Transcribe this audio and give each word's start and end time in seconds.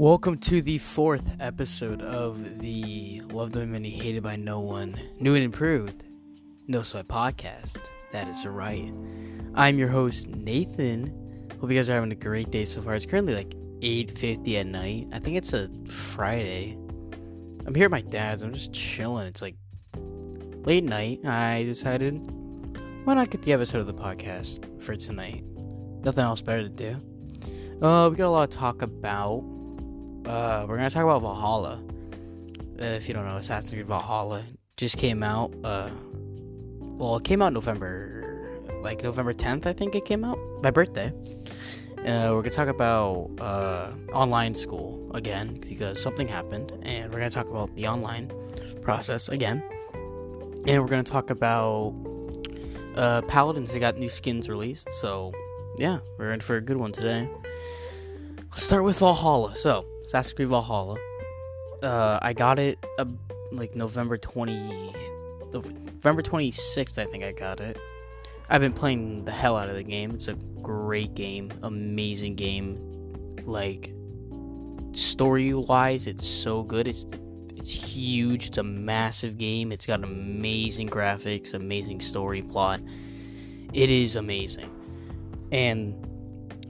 Welcome 0.00 0.38
to 0.38 0.62
the 0.62 0.78
fourth 0.78 1.30
episode 1.40 2.00
of 2.00 2.58
the 2.60 3.20
Loved 3.32 3.52
by 3.52 3.66
Many, 3.66 3.90
Hated 3.90 4.22
by 4.22 4.34
No 4.34 4.58
One, 4.58 4.98
New 5.18 5.34
and 5.34 5.44
Improved 5.44 6.04
No 6.66 6.80
Sweat 6.80 7.06
podcast. 7.06 7.76
That 8.10 8.26
is 8.26 8.46
right. 8.46 8.94
I'm 9.54 9.78
your 9.78 9.88
host, 9.88 10.30
Nathan. 10.30 11.48
Hope 11.60 11.70
you 11.70 11.76
guys 11.76 11.90
are 11.90 11.92
having 11.92 12.12
a 12.12 12.14
great 12.14 12.50
day 12.50 12.64
so 12.64 12.80
far. 12.80 12.94
It's 12.94 13.04
currently 13.04 13.34
like 13.34 13.50
8.50 13.80 14.60
at 14.60 14.66
night. 14.68 15.08
I 15.12 15.18
think 15.18 15.36
it's 15.36 15.52
a 15.52 15.68
Friday. 15.86 16.78
I'm 17.66 17.74
here 17.74 17.84
at 17.84 17.90
my 17.90 18.00
dad's. 18.00 18.40
I'm 18.40 18.54
just 18.54 18.72
chilling. 18.72 19.26
It's 19.26 19.42
like 19.42 19.56
late 20.64 20.84
night. 20.84 21.26
I 21.26 21.64
decided, 21.64 22.14
why 23.04 23.12
not 23.12 23.28
get 23.28 23.42
the 23.42 23.52
episode 23.52 23.80
of 23.80 23.86
the 23.86 23.92
podcast 23.92 24.80
for 24.80 24.96
tonight? 24.96 25.44
Nothing 26.02 26.24
else 26.24 26.40
better 26.40 26.62
to 26.62 26.70
do. 26.70 26.96
Uh, 27.86 28.08
we 28.08 28.16
got 28.16 28.28
a 28.28 28.30
lot 28.30 28.50
to 28.50 28.56
talk 28.56 28.80
about 28.80 29.44
uh, 30.26 30.66
we're 30.68 30.76
gonna 30.76 30.90
talk 30.90 31.04
about 31.04 31.22
Valhalla. 31.22 31.82
Uh, 32.80 32.84
if 32.84 33.08
you 33.08 33.14
don't 33.14 33.26
know, 33.26 33.36
Assassin's 33.36 33.72
Creed 33.72 33.86
Valhalla 33.86 34.42
just 34.76 34.96
came 34.96 35.22
out. 35.22 35.52
Uh, 35.64 35.90
well, 36.80 37.16
it 37.16 37.24
came 37.24 37.42
out 37.42 37.52
November, 37.52 38.60
like 38.82 39.02
November 39.02 39.32
10th, 39.32 39.66
I 39.66 39.72
think 39.72 39.94
it 39.94 40.04
came 40.04 40.24
out. 40.24 40.38
My 40.62 40.70
birthday. 40.70 41.12
Uh, 42.00 42.32
we're 42.32 42.40
gonna 42.40 42.50
talk 42.50 42.68
about 42.68 43.30
uh, 43.40 43.90
online 44.14 44.54
school 44.54 45.10
again 45.14 45.60
because 45.68 46.00
something 46.00 46.26
happened, 46.26 46.72
and 46.82 47.12
we're 47.12 47.18
gonna 47.18 47.30
talk 47.30 47.48
about 47.48 47.74
the 47.76 47.86
online 47.86 48.32
process 48.80 49.28
again, 49.28 49.62
and 50.66 50.82
we're 50.82 50.88
gonna 50.88 51.02
talk 51.02 51.28
about 51.28 51.94
uh, 52.96 53.20
Paladins. 53.22 53.70
They 53.70 53.78
got 53.78 53.98
new 53.98 54.08
skins 54.08 54.48
released, 54.48 54.90
so 54.92 55.32
yeah, 55.76 55.98
we're 56.16 56.32
in 56.32 56.40
for 56.40 56.56
a 56.56 56.60
good 56.62 56.78
one 56.78 56.90
today. 56.90 57.28
Let's 58.50 58.62
start 58.62 58.82
with 58.82 58.98
Valhalla. 58.98 59.54
So, 59.54 59.84
Assassin's 60.10 60.32
Creed 60.32 60.48
Valhalla. 60.48 60.96
Uh, 61.84 62.18
I 62.20 62.32
got 62.32 62.58
it 62.58 62.84
uh, 62.98 63.04
like 63.52 63.76
November 63.76 64.18
20, 64.18 64.92
November 65.52 66.20
26th, 66.20 66.98
I 66.98 67.04
think 67.04 67.22
I 67.22 67.30
got 67.30 67.60
it. 67.60 67.78
I've 68.48 68.60
been 68.60 68.72
playing 68.72 69.24
the 69.24 69.30
hell 69.30 69.56
out 69.56 69.68
of 69.68 69.76
the 69.76 69.84
game. 69.84 70.10
It's 70.10 70.26
a 70.26 70.34
great 70.62 71.14
game, 71.14 71.52
amazing 71.62 72.34
game. 72.34 72.76
Like 73.44 73.92
story 74.90 75.54
wise, 75.54 76.08
it's 76.08 76.26
so 76.26 76.64
good. 76.64 76.88
It's 76.88 77.06
it's 77.54 77.70
huge. 77.70 78.46
It's 78.46 78.58
a 78.58 78.64
massive 78.64 79.38
game. 79.38 79.70
It's 79.70 79.86
got 79.86 80.02
amazing 80.02 80.88
graphics, 80.88 81.54
amazing 81.54 82.00
story 82.00 82.42
plot. 82.42 82.80
It 83.72 83.90
is 83.90 84.16
amazing. 84.16 84.72
And 85.52 85.94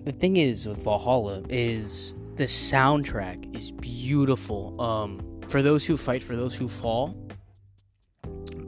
the 0.05 0.13
thing 0.13 0.37
is 0.37 0.67
with 0.67 0.85
Valhalla 0.85 1.43
is 1.49 2.13
the 2.41 2.47
soundtrack 2.47 3.55
is 3.55 3.71
beautiful. 3.71 4.81
Um, 4.81 5.21
for 5.49 5.61
those 5.61 5.85
who 5.85 5.99
fight, 5.99 6.23
for 6.23 6.35
those 6.35 6.55
who 6.55 6.69
fall, 6.69 7.15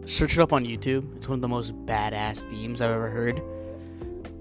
search 0.05 0.37
it 0.37 0.43
up 0.43 0.53
on 0.53 0.67
YouTube. 0.67 1.17
It's 1.17 1.27
one 1.27 1.39
of 1.39 1.41
the 1.41 1.49
most 1.49 1.75
badass 1.87 2.45
themes 2.51 2.83
I've 2.83 2.91
ever 2.91 3.09
heard. 3.09 3.41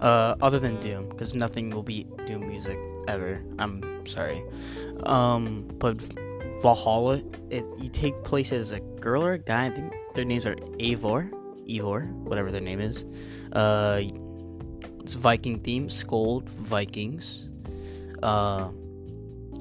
Uh, 0.02 0.36
other 0.42 0.60
than 0.60 0.78
Doom, 0.82 1.08
because 1.08 1.34
nothing 1.34 1.70
will 1.70 1.82
beat 1.82 2.08
Doom 2.26 2.46
music 2.46 2.78
ever. 3.08 3.42
I'm 3.58 4.06
sorry. 4.06 4.44
Um, 5.04 5.66
but 5.80 6.02
Valhalla, 6.62 7.22
it 7.50 7.64
you 7.80 7.88
take 7.88 8.22
place 8.26 8.52
as 8.52 8.74
a 8.74 8.82
girl 9.00 9.24
or 9.24 9.34
a 9.34 9.40
guy. 9.40 9.68
I 9.68 9.70
think 9.70 9.94
their 10.14 10.26
names 10.26 10.46
are 10.46 10.56
Eivor, 10.56 11.32
Eivor, 11.70 12.12
whatever 12.16 12.52
their 12.52 12.60
name 12.60 12.82
is. 12.82 13.06
Uh, 13.54 14.02
it's 15.00 15.14
Viking 15.14 15.62
theme, 15.62 15.88
Skuld 15.88 16.50
Vikings. 16.50 17.48
Uh, 18.22 18.72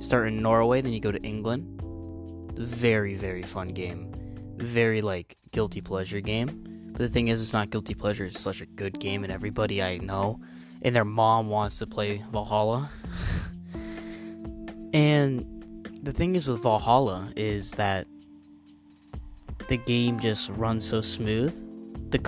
start 0.00 0.28
in 0.28 0.42
Norway, 0.42 0.80
then 0.80 0.92
you 0.92 1.00
go 1.00 1.12
to 1.12 1.22
England. 1.22 1.80
Very, 2.56 3.14
very 3.14 3.42
fun 3.42 3.68
game. 3.68 4.12
Very 4.56 5.00
like 5.00 5.36
guilty 5.52 5.80
pleasure 5.80 6.20
game. 6.20 6.90
But 6.92 6.98
the 6.98 7.08
thing 7.08 7.28
is, 7.28 7.42
it's 7.42 7.52
not 7.52 7.70
guilty 7.70 7.94
pleasure. 7.94 8.24
It's 8.24 8.40
such 8.40 8.60
a 8.60 8.66
good 8.66 8.98
game, 9.00 9.24
and 9.24 9.32
everybody 9.32 9.82
I 9.82 9.98
know 9.98 10.40
and 10.82 10.94
their 10.94 11.04
mom 11.04 11.48
wants 11.48 11.78
to 11.78 11.86
play 11.86 12.22
Valhalla. 12.32 12.90
and 14.94 15.46
the 16.02 16.12
thing 16.12 16.34
is 16.34 16.48
with 16.48 16.62
Valhalla 16.62 17.30
is 17.36 17.72
that 17.72 18.06
the 19.68 19.76
game 19.76 20.18
just 20.18 20.50
runs 20.50 20.86
so 20.86 21.00
smooth. 21.00 21.52
The 22.10 22.18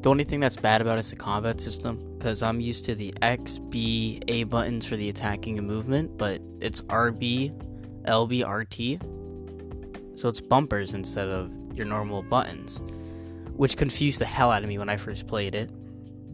the 0.00 0.10
only 0.10 0.24
thing 0.24 0.40
that's 0.40 0.56
bad 0.56 0.80
about 0.80 0.98
it 0.98 1.02
is 1.02 1.10
the 1.10 1.16
combat 1.16 1.60
system 1.60 2.11
because 2.22 2.40
I'm 2.40 2.60
used 2.60 2.84
to 2.84 2.94
the 2.94 3.12
X, 3.20 3.58
B, 3.58 4.20
A 4.28 4.44
buttons 4.44 4.86
for 4.86 4.94
the 4.94 5.08
attacking 5.08 5.58
and 5.58 5.66
movement, 5.66 6.16
but 6.16 6.40
it's 6.60 6.80
RB, 6.82 7.52
LB, 8.04 8.48
RT. 8.48 10.16
So 10.16 10.28
it's 10.28 10.40
bumpers 10.40 10.94
instead 10.94 11.26
of 11.26 11.50
your 11.74 11.84
normal 11.84 12.22
buttons, 12.22 12.80
which 13.56 13.76
confused 13.76 14.20
the 14.20 14.24
hell 14.24 14.52
out 14.52 14.62
of 14.62 14.68
me 14.68 14.78
when 14.78 14.88
I 14.88 14.98
first 14.98 15.26
played 15.26 15.56
it. 15.56 15.72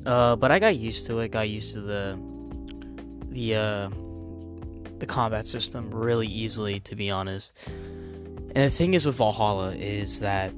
Uh, 0.04 0.36
but 0.36 0.50
I 0.50 0.58
got 0.58 0.76
used 0.76 1.06
to 1.06 1.20
it. 1.20 1.30
Got 1.30 1.48
used 1.48 1.72
to 1.72 1.80
the 1.80 2.20
the 3.28 3.54
uh, 3.54 3.88
the 4.98 5.06
combat 5.06 5.46
system 5.46 5.90
really 5.90 6.26
easily, 6.26 6.80
to 6.80 6.96
be 6.96 7.10
honest. 7.10 7.56
And 7.66 8.66
the 8.66 8.70
thing 8.70 8.92
is 8.92 9.06
with 9.06 9.16
Valhalla 9.16 9.74
is 9.74 10.20
that 10.20 10.52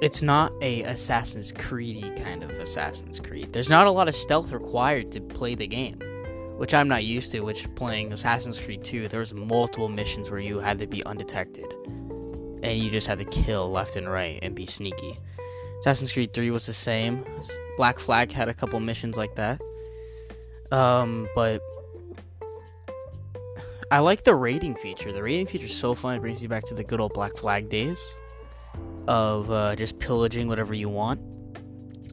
it's 0.00 0.22
not 0.22 0.52
a 0.62 0.82
Assassin's 0.82 1.52
Creedy 1.52 2.10
kind 2.22 2.42
of 2.42 2.50
Assassin's 2.50 3.20
Creed. 3.20 3.52
There's 3.52 3.68
not 3.68 3.86
a 3.86 3.90
lot 3.90 4.08
of 4.08 4.14
stealth 4.14 4.52
required 4.52 5.12
to 5.12 5.20
play 5.20 5.54
the 5.54 5.66
game, 5.66 6.00
which 6.56 6.72
I'm 6.72 6.88
not 6.88 7.04
used 7.04 7.32
to. 7.32 7.40
Which 7.40 7.72
playing 7.74 8.12
Assassin's 8.12 8.58
Creed 8.58 8.82
2, 8.82 9.08
there 9.08 9.20
was 9.20 9.34
multiple 9.34 9.88
missions 9.88 10.30
where 10.30 10.40
you 10.40 10.58
had 10.58 10.78
to 10.78 10.86
be 10.86 11.04
undetected, 11.04 11.66
and 12.62 12.78
you 12.78 12.90
just 12.90 13.06
had 13.06 13.18
to 13.18 13.26
kill 13.26 13.70
left 13.70 13.96
and 13.96 14.10
right 14.10 14.38
and 14.42 14.54
be 14.54 14.64
sneaky. 14.64 15.18
Assassin's 15.80 16.12
Creed 16.12 16.32
3 16.32 16.50
was 16.50 16.66
the 16.66 16.72
same. 16.72 17.24
Black 17.76 17.98
Flag 17.98 18.32
had 18.32 18.48
a 18.48 18.54
couple 18.54 18.80
missions 18.80 19.16
like 19.16 19.34
that. 19.36 19.60
Um, 20.72 21.28
but 21.34 21.62
I 23.90 23.98
like 23.98 24.24
the 24.24 24.34
raiding 24.34 24.76
feature. 24.76 25.12
The 25.12 25.22
raiding 25.22 25.46
feature 25.46 25.64
is 25.64 25.74
so 25.74 25.94
fun. 25.94 26.16
It 26.16 26.20
brings 26.20 26.42
you 26.42 26.48
back 26.48 26.64
to 26.64 26.74
the 26.74 26.84
good 26.84 27.00
old 27.00 27.12
Black 27.12 27.36
Flag 27.36 27.68
days 27.68 28.14
of 29.08 29.50
uh, 29.50 29.76
just 29.76 29.98
pillaging 29.98 30.48
whatever 30.48 30.74
you 30.74 30.88
want. 30.88 31.20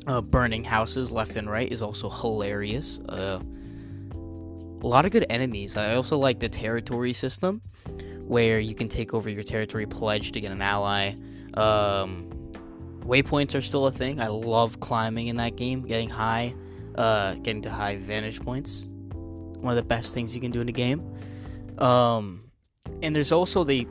Uh, 0.07 0.21
burning 0.21 0.63
houses 0.63 1.11
left 1.11 1.35
and 1.35 1.49
right 1.49 1.71
is 1.71 1.81
also 1.81 2.09
hilarious. 2.09 2.99
Uh, 3.09 3.39
a 4.13 4.87
lot 4.87 5.05
of 5.05 5.11
good 5.11 5.25
enemies. 5.29 5.75
I 5.75 5.95
also 5.95 6.17
like 6.17 6.39
the 6.39 6.49
territory 6.49 7.13
system, 7.13 7.61
where 8.21 8.59
you 8.59 8.75
can 8.75 8.87
take 8.87 9.13
over 9.13 9.29
your 9.29 9.43
territory 9.43 9.85
pledge 9.85 10.31
to 10.31 10.39
get 10.39 10.51
an 10.51 10.61
ally. 10.61 11.13
Um, 11.55 12.29
waypoints 12.99 13.55
are 13.55 13.61
still 13.61 13.87
a 13.87 13.91
thing. 13.91 14.21
I 14.21 14.27
love 14.27 14.79
climbing 14.79 15.27
in 15.27 15.37
that 15.37 15.55
game, 15.55 15.81
getting 15.81 16.09
high, 16.09 16.53
uh, 16.95 17.35
getting 17.35 17.61
to 17.63 17.69
high 17.69 17.97
vantage 17.97 18.39
points. 18.39 18.85
One 19.09 19.71
of 19.71 19.75
the 19.75 19.83
best 19.83 20.13
things 20.13 20.35
you 20.35 20.41
can 20.41 20.51
do 20.51 20.61
in 20.61 20.67
the 20.67 20.73
game. 20.73 21.01
Um, 21.79 22.49
and 23.01 23.15
there's 23.15 23.31
also 23.31 23.63
the 23.63 23.87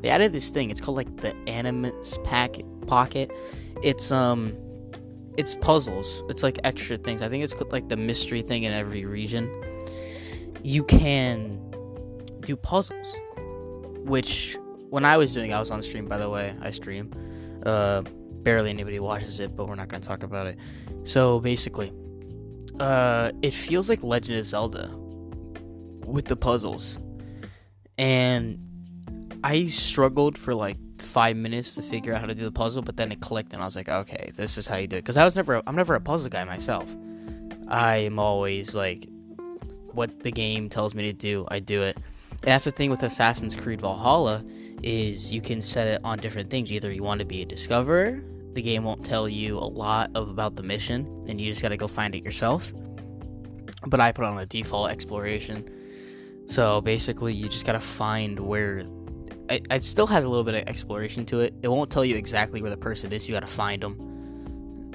they 0.00 0.10
added 0.10 0.32
this 0.32 0.50
thing. 0.50 0.70
It's 0.70 0.80
called 0.80 0.96
like 0.96 1.16
the 1.16 1.34
Animus 1.48 2.18
Packet 2.24 2.66
Pocket. 2.86 3.32
It's 3.82 4.10
um, 4.10 4.56
it's 5.36 5.56
puzzles. 5.56 6.22
It's 6.28 6.42
like 6.42 6.58
extra 6.64 6.96
things. 6.96 7.22
I 7.22 7.28
think 7.28 7.44
it's 7.44 7.54
like 7.70 7.88
the 7.88 7.96
mystery 7.96 8.42
thing 8.42 8.64
in 8.64 8.72
every 8.72 9.04
region. 9.04 9.48
You 10.62 10.84
can 10.84 11.60
do 12.40 12.56
puzzles, 12.56 13.14
which 14.04 14.56
when 14.90 15.04
I 15.04 15.16
was 15.16 15.34
doing, 15.34 15.52
I 15.52 15.60
was 15.60 15.70
on 15.70 15.82
stream. 15.82 16.06
By 16.06 16.18
the 16.18 16.30
way, 16.30 16.54
I 16.60 16.70
stream. 16.70 17.12
Uh, 17.64 18.02
barely 18.42 18.70
anybody 18.70 18.98
watches 19.00 19.40
it, 19.40 19.54
but 19.54 19.68
we're 19.68 19.74
not 19.74 19.88
going 19.88 20.00
to 20.00 20.08
talk 20.08 20.22
about 20.22 20.46
it. 20.46 20.58
So 21.02 21.40
basically, 21.40 21.92
uh, 22.80 23.32
it 23.42 23.52
feels 23.52 23.88
like 23.88 24.02
Legend 24.02 24.38
of 24.38 24.46
Zelda 24.46 24.90
with 26.04 26.24
the 26.26 26.36
puzzles, 26.36 26.98
and 27.98 28.60
I 29.44 29.66
struggled 29.66 30.36
for 30.36 30.54
like 30.54 30.76
five 31.00 31.36
minutes 31.36 31.74
to 31.74 31.82
figure 31.82 32.12
out 32.12 32.20
how 32.20 32.26
to 32.26 32.34
do 32.34 32.44
the 32.44 32.52
puzzle, 32.52 32.82
but 32.82 32.96
then 32.96 33.12
it 33.12 33.20
clicked, 33.20 33.52
and 33.52 33.62
I 33.62 33.64
was 33.64 33.76
like, 33.76 33.88
okay, 33.88 34.30
this 34.34 34.58
is 34.58 34.66
how 34.66 34.76
you 34.76 34.86
do 34.86 34.96
it. 34.96 35.02
Because 35.02 35.16
I 35.16 35.24
was 35.24 35.36
never, 35.36 35.62
I'm 35.66 35.76
never 35.76 35.94
a 35.94 36.00
puzzle 36.00 36.30
guy 36.30 36.44
myself. 36.44 36.94
I'm 37.68 38.18
always 38.18 38.74
like, 38.74 39.06
what 39.92 40.22
the 40.22 40.30
game 40.30 40.68
tells 40.68 40.94
me 40.94 41.04
to 41.04 41.12
do, 41.12 41.46
I 41.48 41.60
do 41.60 41.82
it. 41.82 41.96
And 42.30 42.52
that's 42.52 42.64
the 42.64 42.70
thing 42.70 42.90
with 42.90 43.02
Assassin's 43.02 43.56
Creed 43.56 43.80
Valhalla 43.80 44.44
is 44.82 45.32
you 45.32 45.40
can 45.40 45.60
set 45.60 45.88
it 45.88 46.00
on 46.04 46.18
different 46.18 46.50
things. 46.50 46.70
Either 46.70 46.92
you 46.92 47.02
want 47.02 47.18
to 47.18 47.26
be 47.26 47.42
a 47.42 47.44
discoverer, 47.44 48.22
the 48.52 48.62
game 48.62 48.84
won't 48.84 49.04
tell 49.04 49.28
you 49.28 49.58
a 49.58 49.66
lot 49.66 50.10
of 50.14 50.28
about 50.28 50.54
the 50.54 50.62
mission, 50.62 51.24
and 51.28 51.40
you 51.40 51.50
just 51.50 51.62
got 51.62 51.70
to 51.70 51.76
go 51.76 51.88
find 51.88 52.14
it 52.14 52.24
yourself. 52.24 52.72
But 53.86 54.00
I 54.00 54.12
put 54.12 54.24
on 54.24 54.38
a 54.38 54.46
default 54.46 54.90
exploration. 54.90 55.68
So 56.46 56.80
basically, 56.80 57.34
you 57.34 57.48
just 57.48 57.66
got 57.66 57.72
to 57.72 57.80
find 57.80 58.40
where 58.40 58.84
it, 59.50 59.66
it 59.70 59.84
still 59.84 60.06
has 60.06 60.24
a 60.24 60.28
little 60.28 60.44
bit 60.44 60.54
of 60.54 60.68
exploration 60.68 61.24
to 61.26 61.40
it. 61.40 61.54
It 61.62 61.68
won't 61.68 61.90
tell 61.90 62.04
you 62.04 62.16
exactly 62.16 62.60
where 62.60 62.70
the 62.70 62.76
person 62.76 63.12
is. 63.12 63.28
You 63.28 63.34
got 63.34 63.40
to 63.40 63.46
find 63.46 63.82
them, 63.82 63.94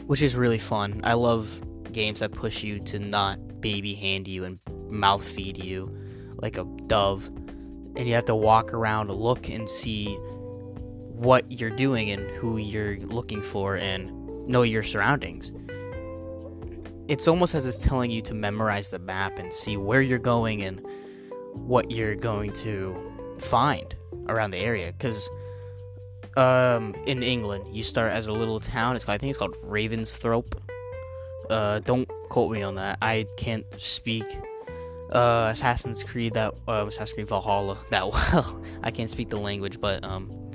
which 0.07 0.21
is 0.21 0.35
really 0.35 0.59
fun. 0.59 1.01
I 1.03 1.13
love 1.13 1.61
games 1.91 2.19
that 2.19 2.31
push 2.31 2.63
you 2.63 2.79
to 2.81 2.99
not 2.99 3.61
baby 3.61 3.93
hand 3.93 4.27
you 4.27 4.43
and 4.43 4.59
mouth 4.91 5.23
feed 5.27 5.63
you. 5.63 5.95
like 6.41 6.57
a 6.57 6.65
dove, 6.87 7.27
and 7.95 8.07
you 8.07 8.13
have 8.13 8.25
to 8.25 8.35
walk 8.35 8.73
around, 8.73 9.09
look, 9.09 9.49
and 9.49 9.69
see 9.69 10.15
what 10.15 11.49
you're 11.49 11.69
doing 11.69 12.09
and 12.09 12.29
who 12.31 12.57
you're 12.57 12.97
looking 12.97 13.41
for, 13.41 13.77
and 13.77 14.11
know 14.45 14.63
your 14.63 14.83
surroundings. 14.83 15.53
It's 17.07 17.27
almost 17.29 17.55
as 17.55 17.65
it's 17.65 17.79
telling 17.79 18.11
you 18.11 18.21
to 18.23 18.33
memorize 18.33 18.91
the 18.91 18.99
map 18.99 19.39
and 19.39 19.53
see 19.53 19.77
where 19.77 20.01
you're 20.01 20.19
going 20.19 20.63
and 20.63 20.85
what 21.53 21.91
you're 21.91 22.15
going 22.15 22.51
to 22.53 22.97
find 23.39 23.95
around 24.27 24.51
the 24.51 24.59
area. 24.59 24.93
Because 24.97 25.29
um, 26.37 26.95
in 27.05 27.23
England, 27.23 27.75
you 27.75 27.83
start 27.83 28.11
as 28.11 28.27
a 28.27 28.33
little 28.33 28.59
town. 28.59 28.95
It's 28.95 29.05
called, 29.05 29.15
I 29.15 29.17
think 29.17 29.31
it's 29.31 29.39
called 29.39 29.55
Ravensthorpe. 29.65 30.53
Uh, 31.49 31.79
don't 31.79 32.07
quote 32.29 32.51
me 32.51 32.63
on 32.63 32.75
that. 32.75 32.97
I 33.01 33.25
can't 33.37 33.65
speak 33.77 34.25
uh, 35.11 35.49
Assassin's 35.51 36.03
Creed 36.03 36.33
that 36.33 36.53
uh, 36.67 36.85
Assassin's 36.87 37.13
Creed 37.13 37.27
Valhalla 37.27 37.77
that 37.89 38.09
well. 38.09 38.61
I 38.83 38.91
can't 38.91 39.09
speak 39.09 39.29
the 39.29 39.37
language, 39.37 39.79
but 39.79 40.03
um, 40.03 40.51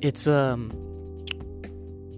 it's 0.00 0.26
um 0.26 0.70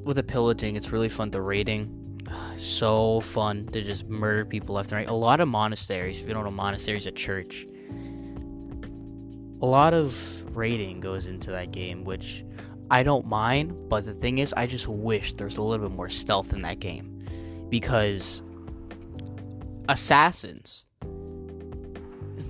with 0.04 0.16
the 0.16 0.22
pillaging, 0.22 0.76
it's 0.76 0.90
really 0.90 1.08
fun. 1.08 1.30
The 1.30 1.40
raiding, 1.40 2.20
so 2.56 3.20
fun 3.20 3.66
to 3.68 3.82
just 3.82 4.08
murder 4.08 4.44
people 4.44 4.74
left 4.74 4.92
and 4.92 4.98
right. 4.98 5.08
A 5.08 5.12
lot 5.12 5.40
of 5.40 5.48
monasteries. 5.48 6.22
If 6.22 6.28
you 6.28 6.34
don't 6.34 6.44
know, 6.44 6.50
monasteries 6.50 7.06
a 7.06 7.12
church. 7.12 7.66
A 9.60 9.66
lot 9.66 9.94
of 9.94 10.56
raiding 10.56 11.00
goes 11.00 11.26
into 11.26 11.50
that 11.50 11.72
game, 11.72 12.04
which 12.04 12.44
I 12.90 13.02
don't 13.02 13.26
mind. 13.26 13.88
But 13.88 14.04
the 14.04 14.12
thing 14.12 14.38
is, 14.38 14.52
I 14.56 14.66
just 14.66 14.88
wish 14.88 15.32
there's 15.34 15.56
a 15.56 15.62
little 15.62 15.88
bit 15.88 15.96
more 15.96 16.08
stealth 16.08 16.52
in 16.52 16.62
that 16.62 16.78
game 16.78 17.18
because 17.68 18.42
assassins 19.88 20.84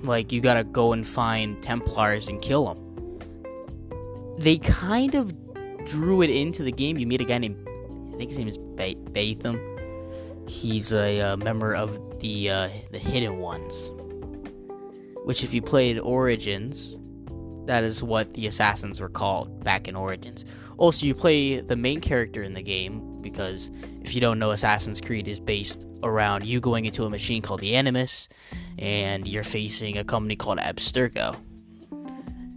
like 0.03 0.33
you 0.33 0.41
gotta 0.41 0.65
go 0.65 0.93
and 0.93 1.07
find 1.07 1.61
Templars 1.63 2.29
and 2.29 2.41
kill 2.41 2.75
them. 2.75 4.39
They 4.39 4.59
kind 4.59 5.15
of 5.15 5.33
drew 5.85 6.23
it 6.23 6.31
into 6.31 6.63
the 6.63 6.73
game. 6.73 6.99
You 6.99 7.07
meet 7.07 7.21
a 7.21 7.25
guy 7.25 7.39
named 7.39 7.67
I 8.13 8.17
think 8.17 8.31
his 8.31 8.39
name 8.39 8.49
is 8.49 8.59
ba- 8.59 9.11
Batham. 9.13 9.61
He's 10.49 10.93
a 10.93 11.21
uh, 11.21 11.37
member 11.37 11.75
of 11.75 12.21
the 12.21 12.51
uh, 12.51 12.69
the 12.91 12.99
Hidden 12.99 13.39
Ones, 13.39 13.93
which 15.25 15.45
if 15.45 15.53
you 15.55 15.63
played 15.63 15.99
Origins, 15.99 16.98
that 17.69 17.85
is 17.85 18.03
what 18.03 18.33
the 18.33 18.47
assassins 18.47 18.99
were 18.99 19.11
called 19.11 19.63
back 19.63 19.87
in 19.89 19.95
Origins. 19.95 20.45
Also, 20.79 21.05
you 21.05 21.15
play 21.15 21.61
the 21.61 21.77
main 21.77 22.01
character 22.01 22.43
in 22.43 22.55
the 22.55 22.63
game 22.63 23.21
because 23.21 23.71
if 24.01 24.15
you 24.15 24.23
don't 24.23 24.39
know, 24.39 24.53
Assassin's 24.53 25.03
Creed 25.03 25.29
is 25.29 25.39
based 25.39 25.87
around 26.03 26.47
you 26.47 26.61
going 26.61 26.87
into 26.87 27.05
a 27.05 27.11
machine 27.11 27.43
called 27.43 27.61
the 27.61 27.77
Animus, 27.77 28.29
and 28.79 29.29
you're 29.29 29.45
facing 29.45 29.99
a 29.99 30.05
company 30.05 30.35
called 30.35 30.59
Abstergo, 30.59 31.37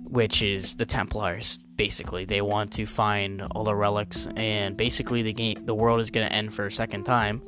which 0.06 0.42
is 0.42 0.78
the 0.78 0.86
Templars. 0.86 1.58
Basically, 1.76 2.24
they 2.24 2.42
want 2.42 2.72
to 2.74 2.86
find 2.86 3.42
all 3.52 3.66
the 3.66 3.76
relics, 3.76 4.28
and 4.38 4.78
basically 4.78 5.24
the 5.24 5.34
game, 5.34 5.66
the 5.66 5.76
world 5.76 6.00
is 6.00 6.10
gonna 6.10 6.28
end 6.28 6.54
for 6.54 6.68
a 6.68 6.72
second 6.72 7.04
time. 7.04 7.42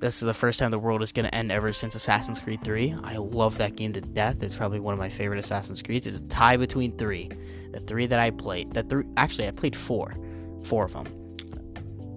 This 0.00 0.22
is 0.22 0.26
the 0.26 0.34
first 0.34 0.60
time 0.60 0.70
the 0.70 0.78
world 0.78 1.02
is 1.02 1.10
gonna 1.10 1.30
end 1.32 1.50
ever 1.50 1.72
since 1.72 1.96
Assassin's 1.96 2.38
Creed 2.38 2.62
3. 2.62 2.94
I 3.02 3.16
love 3.16 3.58
that 3.58 3.74
game 3.74 3.92
to 3.94 4.00
death. 4.00 4.42
It's 4.42 4.56
probably 4.56 4.78
one 4.78 4.92
of 4.92 4.98
my 4.98 5.08
favorite 5.08 5.40
Assassin's 5.40 5.82
Creeds. 5.82 6.06
It's 6.06 6.20
a 6.20 6.24
tie 6.28 6.56
between 6.56 6.96
three. 6.96 7.30
The 7.72 7.80
three 7.80 8.06
that 8.06 8.20
I 8.20 8.30
played, 8.30 8.72
that 8.74 8.88
three 8.88 9.04
actually 9.16 9.48
I 9.48 9.50
played 9.50 9.74
four, 9.74 10.14
four 10.62 10.84
of 10.84 10.92
them. 10.92 11.06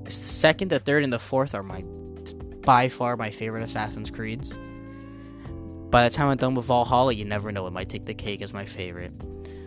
The 0.04 0.12
second, 0.12 0.69
the 0.69 0.80
third, 0.80 1.04
and 1.04 1.12
the 1.12 1.19
fourth 1.19 1.56
are 1.56 1.63
my 1.63 1.83
by 2.62 2.88
far 2.88 3.18
my 3.18 3.31
favorite 3.31 3.63
Assassin's 3.63 4.12
Creeds. 4.12 4.54
By 5.89 6.07
the 6.07 6.13
time 6.13 6.30
I'm 6.30 6.38
done 6.38 6.54
with 6.54 6.68
Valhalla, 6.68 7.13
you 7.13 7.25
never 7.25 7.51
know; 7.51 7.66
it 7.66 7.74
might 7.74 7.89
take 7.89 8.06
the 8.06 8.13
cake 8.13 8.44
as 8.44 8.54
my 8.54 8.66
favorite. 8.66 9.12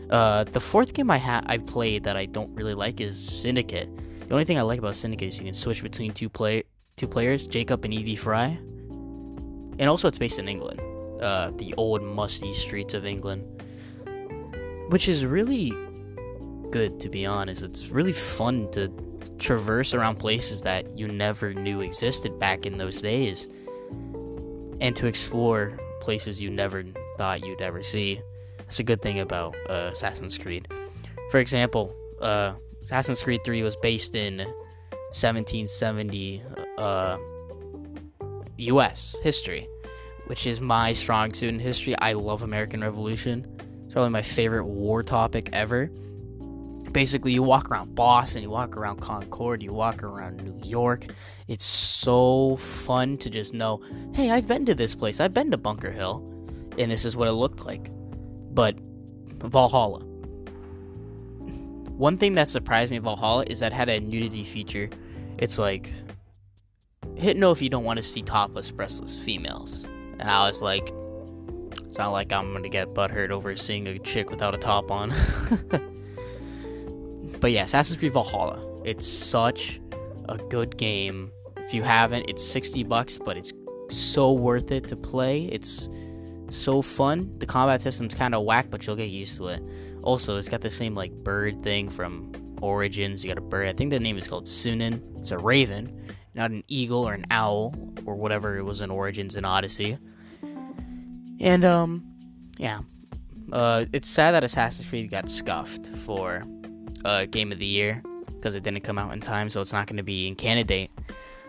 Uh, 0.09 0.45
the 0.45 0.61
fourth 0.61 0.95
game 0.95 1.11
I 1.11 1.19
ha- 1.19 1.43
I 1.47 1.59
played 1.59 2.05
that 2.05 2.17
I 2.17 2.27
don't 2.27 2.55
really 2.55 2.75
like 2.75 3.01
is 3.01 3.19
Syndicate. 3.19 3.89
The 4.29 4.35
only 4.35 4.45
thing 4.45 4.57
I 4.57 4.63
like 4.63 4.79
about 4.79 4.97
Syndicate 4.97 5.31
is 5.31 5.39
you 5.39 5.45
can 5.45 5.55
switch 5.55 5.83
between 5.83 6.13
two 6.13 6.29
play 6.29 6.63
two 6.96 7.08
players, 7.08 7.46
Jacob 7.46 7.85
and 7.85 7.93
Evie 7.93 8.17
Fry. 8.17 8.58
and 9.79 9.88
also 9.88 10.08
it's 10.08 10.19
based 10.19 10.38
in 10.38 10.49
England, 10.49 10.81
uh, 11.20 11.50
the 11.56 11.75
old 11.76 12.02
musty 12.02 12.55
streets 12.55 12.94
of 12.94 13.05
England, 13.05 13.43
which 14.91 15.08
is 15.08 15.26
really 15.26 15.73
good 16.70 17.00
to 17.00 17.08
be 17.08 17.26
honest. 17.26 17.62
It's 17.62 17.88
really 17.88 18.12
fun 18.12 18.70
to 18.73 18.91
traverse 19.38 19.94
around 19.94 20.17
places 20.17 20.62
that 20.62 20.96
you 20.96 21.08
never 21.08 21.52
knew 21.52 21.81
existed 21.81 22.38
back 22.38 22.67
in 22.67 22.79
those 22.79 23.02
days 23.02 23.49
and 24.81 24.94
to 24.96 25.06
explore 25.06 25.79
places 26.00 26.41
you 26.41 26.50
never 26.50 26.85
thought 27.19 27.44
you'd 27.44 27.61
ever 27.61 27.82
see. 27.82 28.20
That's 28.58 28.79
a 28.79 28.85
good 28.85 29.02
thing 29.02 29.19
about 29.19 29.56
uh, 29.69 29.91
Assassin's 29.93 30.38
Creed. 30.38 30.69
For 31.31 31.38
example, 31.38 31.94
uh, 32.20 32.55
Assassin's 32.82 33.23
Creed 33.23 33.41
3 33.44 33.62
was 33.62 33.76
based 33.76 34.14
in 34.14 34.38
1770 35.11 36.43
uh, 36.79 37.17
US 38.59 39.17
history, 39.23 39.69
which 40.26 40.47
is 40.47 40.61
my 40.61 40.93
strong 40.93 41.32
suit 41.32 41.50
in 41.50 41.59
history. 41.59 41.94
I 41.99 42.12
love 42.12 42.43
American 42.43 42.81
Revolution. 42.82 43.47
It's 43.85 43.93
probably 43.93 44.11
my 44.11 44.23
favorite 44.23 44.65
war 44.65 45.03
topic 45.03 45.50
ever 45.53 45.91
basically 46.94 47.32
you 47.32 47.43
walk 47.43 47.71
around 47.71 47.94
Boston, 47.94 48.43
you 48.43 48.49
walk 48.49 48.76
around 48.79 49.00
Concord, 49.00 49.62
you 49.62 49.75
walk 49.75 50.03
around 50.03 50.43
New 50.43 50.59
York. 50.67 51.05
It's 51.49 51.65
so 51.65 52.56
fun 52.56 53.19
to 53.19 53.29
just 53.29 53.53
know, 53.53 53.82
hey, 54.15 54.31
I've 54.31 54.49
been 54.49 54.65
to 54.65 54.75
this 54.75 54.94
place. 54.94 55.20
I've 55.20 55.35
been 55.35 55.50
to 55.50 55.59
Bunker 55.59 55.91
Hill, 55.91 56.25
and 56.79 56.91
this 56.91 57.05
is 57.05 57.17
what 57.17 57.29
it 57.29 57.32
looked 57.32 57.67
like. 57.67 57.91
But 58.55 58.77
Valhalla. 59.41 60.00
One 61.99 62.17
thing 62.17 62.35
that 62.35 62.49
surprised 62.49 62.91
me 62.91 62.99
Valhalla 62.99 63.44
is 63.49 63.61
that 63.61 63.73
had 63.73 63.88
a 63.91 64.00
nudity 64.00 64.44
feature. 64.44 64.88
It's 65.37 65.59
like 65.59 65.93
hit 67.17 67.37
no 67.37 67.51
if 67.51 67.62
you 67.62 67.71
don't 67.71 67.85
want 67.85 67.99
to 67.99 68.03
see 68.03 68.23
topless 68.23 68.71
breastless 68.71 69.23
females. 69.23 69.85
And 70.19 70.31
I 70.31 70.47
was 70.47 70.62
like, 70.62 70.93
it's 71.85 71.99
not 71.99 72.11
like 72.11 72.33
I'm 72.33 72.53
gonna 72.53 72.69
get 72.69 72.95
butthurt 72.95 73.31
over 73.31 73.55
seeing 73.56 73.87
a 73.89 73.99
chick 73.99 74.31
without 74.31 74.55
a 74.55 74.59
top 74.59 74.91
on. 74.91 75.12
But 77.45 77.53
yeah, 77.53 77.65
Assassin's 77.65 77.99
Creed 77.99 78.15
Valhalla. 78.15 78.59
It's 78.87 79.06
such 79.06 79.79
a 80.31 80.39
good 80.39 80.79
game. 80.79 81.31
If 81.59 81.75
you 81.75 81.83
haven't, 81.83 82.25
it's 82.27 82.43
60 82.43 82.85
bucks, 82.85 83.19
but 83.19 83.37
it's 83.37 83.53
so 83.91 84.32
worth 84.32 84.70
it 84.70 84.89
to 84.89 84.96
play. 84.96 85.44
It's 85.53 85.91
so 86.49 86.81
fun. 86.81 87.31
The 87.41 87.44
combat 87.44 87.82
system's 87.82 88.15
kind 88.15 88.34
of 88.34 88.44
whack, 88.44 88.69
but 88.70 88.87
you'll 88.87 88.96
get 88.96 89.11
used 89.11 89.37
to 89.37 89.49
it. 89.49 89.61
Also, 90.01 90.39
it's 90.39 90.49
got 90.49 90.63
the 90.63 90.70
same 90.70 90.94
like 90.94 91.13
bird 91.13 91.63
thing 91.63 91.91
from 91.91 92.32
Origins. 92.63 93.23
You 93.23 93.29
got 93.29 93.37
a 93.37 93.46
bird. 93.46 93.69
I 93.69 93.75
think 93.75 93.91
the 93.91 94.01
name 94.01 94.17
is 94.17 94.27
called 94.27 94.46
Sunan. 94.46 95.03
It's 95.19 95.31
a 95.31 95.37
raven, 95.37 96.03
not 96.34 96.50
an 96.50 96.64
eagle 96.69 97.06
or 97.06 97.14
an 97.14 97.26
owl 97.31 97.74
or 98.05 98.14
whatever 98.17 98.56
it 98.56 98.62
was 98.62 98.81
in 98.81 98.91
Origins 98.91 99.34
and 99.36 99.46
Odyssey. 99.46 99.98
And 101.41 101.64
um, 101.64 102.05
yeah. 102.58 102.81
Uh, 103.53 103.84
it's 103.93 104.08
sad 104.08 104.32
that 104.32 104.43
Assassin's 104.43 104.88
Creed 104.88 105.10
got 105.10 105.29
scuffed 105.29 105.88
for 105.88 106.43
uh, 107.05 107.26
Game 107.26 107.53
of 107.53 107.58
the 107.58 107.67
Year 107.67 108.03
because 108.26 108.55
it 108.55 108.62
didn't 108.62 108.81
come 108.81 108.98
out 108.98 109.12
in 109.12 109.20
time, 109.20 109.50
so 109.50 109.60
it's 109.60 109.72
not 109.72 109.86
going 109.86 109.96
to 109.96 110.03
be 110.03 110.26
in 110.26 110.34
candidate 110.34 110.91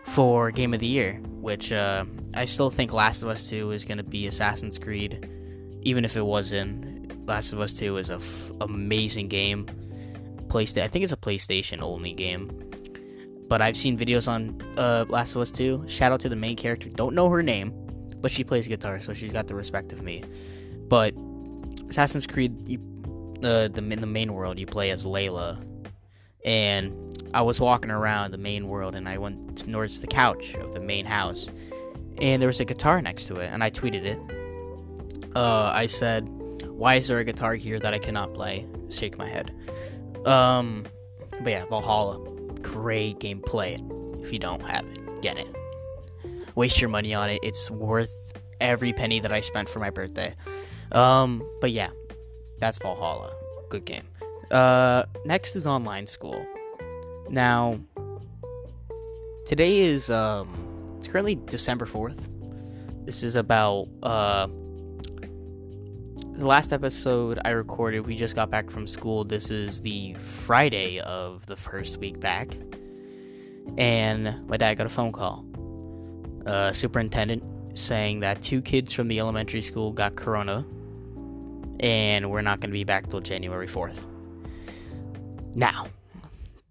for 0.04 0.52
Game 0.52 0.74
of 0.74 0.80
the 0.80 0.88
Year. 0.88 1.14
Which 1.40 1.72
uh, 1.72 2.06
I 2.34 2.46
still 2.46 2.70
think 2.70 2.94
Last 2.94 3.24
of 3.24 3.30
Us 3.30 3.50
2 3.50 3.72
is 3.72 3.86
going 3.86 3.98
to 3.98 4.04
be 4.04 4.28
Assassin's 4.28 4.78
Creed, 4.78 5.30
even 5.84 6.04
if 6.06 6.18
it 6.18 6.26
wasn't. 6.26 7.28
Last 7.28 7.54
of 7.54 7.60
Us 7.60 7.74
2 7.74 7.98
is 7.98 8.10
a 8.10 8.16
f- 8.16 8.52
amazing 8.62 9.30
game. 9.30 9.66
PlayStation, 10.48 10.84
I 10.84 10.88
think 10.88 11.04
it's 11.04 11.12
a 11.12 11.18
PlayStation 11.18 11.82
only 11.82 12.14
game. 12.14 12.72
But 13.48 13.62
I've 13.62 13.78
seen 13.78 13.98
videos 13.98 14.28
on 14.28 14.60
uh, 14.78 15.06
Last 15.08 15.36
of 15.36 15.42
Us 15.42 15.52
2. 15.52 15.86
Shout 15.88 16.12
out 16.12 16.20
to 16.22 16.30
the 16.30 16.36
main 16.36 16.56
character. 16.56 16.90
Don't 16.90 17.14
know 17.14 17.30
her 17.30 17.44
name, 17.44 17.72
but 18.22 18.32
she 18.32 18.44
plays 18.44 18.68
guitar, 18.68 19.00
so 19.00 19.14
she's 19.14 19.32
got 19.32 19.48
the 19.48 19.56
respect 19.56 19.92
of 19.94 20.02
me. 20.02 20.24
But 20.88 21.14
Assassin's 21.90 22.26
Creed, 22.28 22.68
you 22.68 22.80
the 23.42 23.70
the 23.74 23.82
in 23.82 24.02
the 24.02 24.08
main 24.08 24.34
world 24.34 24.60
you 24.60 24.66
play 24.66 24.90
as 24.92 25.06
Layla, 25.06 25.64
and 26.44 26.94
I 27.34 27.42
was 27.42 27.60
walking 27.60 27.92
around 27.92 28.32
the 28.32 28.38
main 28.38 28.68
world 28.68 28.96
and 28.96 29.08
I 29.08 29.18
went 29.18 29.58
towards 29.58 30.02
the 30.02 30.08
couch 30.08 30.56
of 30.56 30.74
the 30.74 30.80
main 30.80 31.06
house, 31.06 31.50
and 32.20 32.42
there 32.42 32.48
was 32.48 32.60
a 32.60 32.66
guitar 32.66 33.02
next 33.02 33.26
to 33.26 33.38
it, 33.38 33.52
and 33.52 33.64
I 33.64 33.70
tweeted 33.70 34.06
it. 34.06 34.20
Uh, 35.36 35.72
I 35.74 35.88
said, 35.88 36.28
"Why 36.70 36.96
is 36.96 37.08
there 37.08 37.20
a 37.20 37.24
guitar 37.24 37.56
here 37.56 37.80
that 37.80 37.94
I 37.94 38.00
cannot 38.00 38.34
play?" 38.34 38.66
Shake 38.90 39.18
my 39.18 39.28
head. 39.28 39.54
Um, 40.26 40.86
but 41.44 41.50
yeah, 41.50 41.66
Valhalla, 41.66 42.20
great 42.66 43.20
game. 43.20 43.42
Play 43.42 43.74
it. 43.74 43.82
If 44.20 44.34
you 44.34 44.40
don't 44.40 44.62
have 44.62 44.86
it, 44.86 45.22
get 45.22 45.38
it. 45.38 45.48
Waste 46.56 46.82
your 46.82 46.90
money 46.90 47.14
on 47.14 47.30
it. 47.30 47.40
It's 47.44 47.70
worth 47.70 48.34
every 48.60 48.94
penny 48.94 49.20
that 49.20 49.32
I 49.32 49.42
spent 49.42 49.70
for 49.70 49.80
my 49.80 49.90
birthday. 49.90 50.34
Um, 50.92 51.44
but 51.62 51.72
yeah, 51.72 51.90
that's 52.60 52.78
Valhalla. 52.78 53.34
Good 53.70 53.86
game. 53.86 54.04
Uh, 54.52 55.06
next 55.26 55.56
is 55.56 55.68
online 55.68 56.06
school. 56.06 56.46
Now, 57.30 57.80
today 59.46 59.80
is 59.80 60.10
um, 60.10 60.48
it's 60.98 61.08
currently 61.08 61.36
December 61.36 61.86
fourth. 61.86 62.30
This 63.06 63.22
is 63.22 63.36
about 63.36 63.88
uh 64.02 64.48
the 66.38 66.46
last 66.46 66.74
episode 66.74 67.40
I 67.46 67.52
recorded, 67.52 68.02
we 68.02 68.16
just 68.16 68.36
got 68.36 68.50
back 68.50 68.70
from 68.70 68.88
school. 68.88 69.24
This 69.24 69.50
is 69.50 69.80
the 69.80 70.14
Friday 70.16 71.00
of 71.00 71.46
the 71.46 71.56
first 71.56 71.98
week 71.98 72.20
back. 72.20 72.58
And 73.78 74.46
my 74.48 74.58
dad 74.58 74.76
got 74.76 74.86
a 74.86 74.90
phone 74.90 75.14
call. 75.14 75.46
Uh, 76.46 76.74
superintendent 76.74 77.42
saying 77.78 78.20
that 78.20 78.42
two 78.42 78.62
kids 78.62 78.92
from 78.92 79.08
the 79.08 79.20
elementary 79.20 79.62
school 79.62 79.92
got 79.92 80.16
corona 80.16 80.66
and 81.80 82.30
we're 82.30 82.42
not 82.42 82.60
going 82.60 82.70
to 82.70 82.74
be 82.74 82.84
back 82.84 83.08
till 83.08 83.22
January 83.22 83.68
4th. 83.68 84.06
Now, 85.56 85.88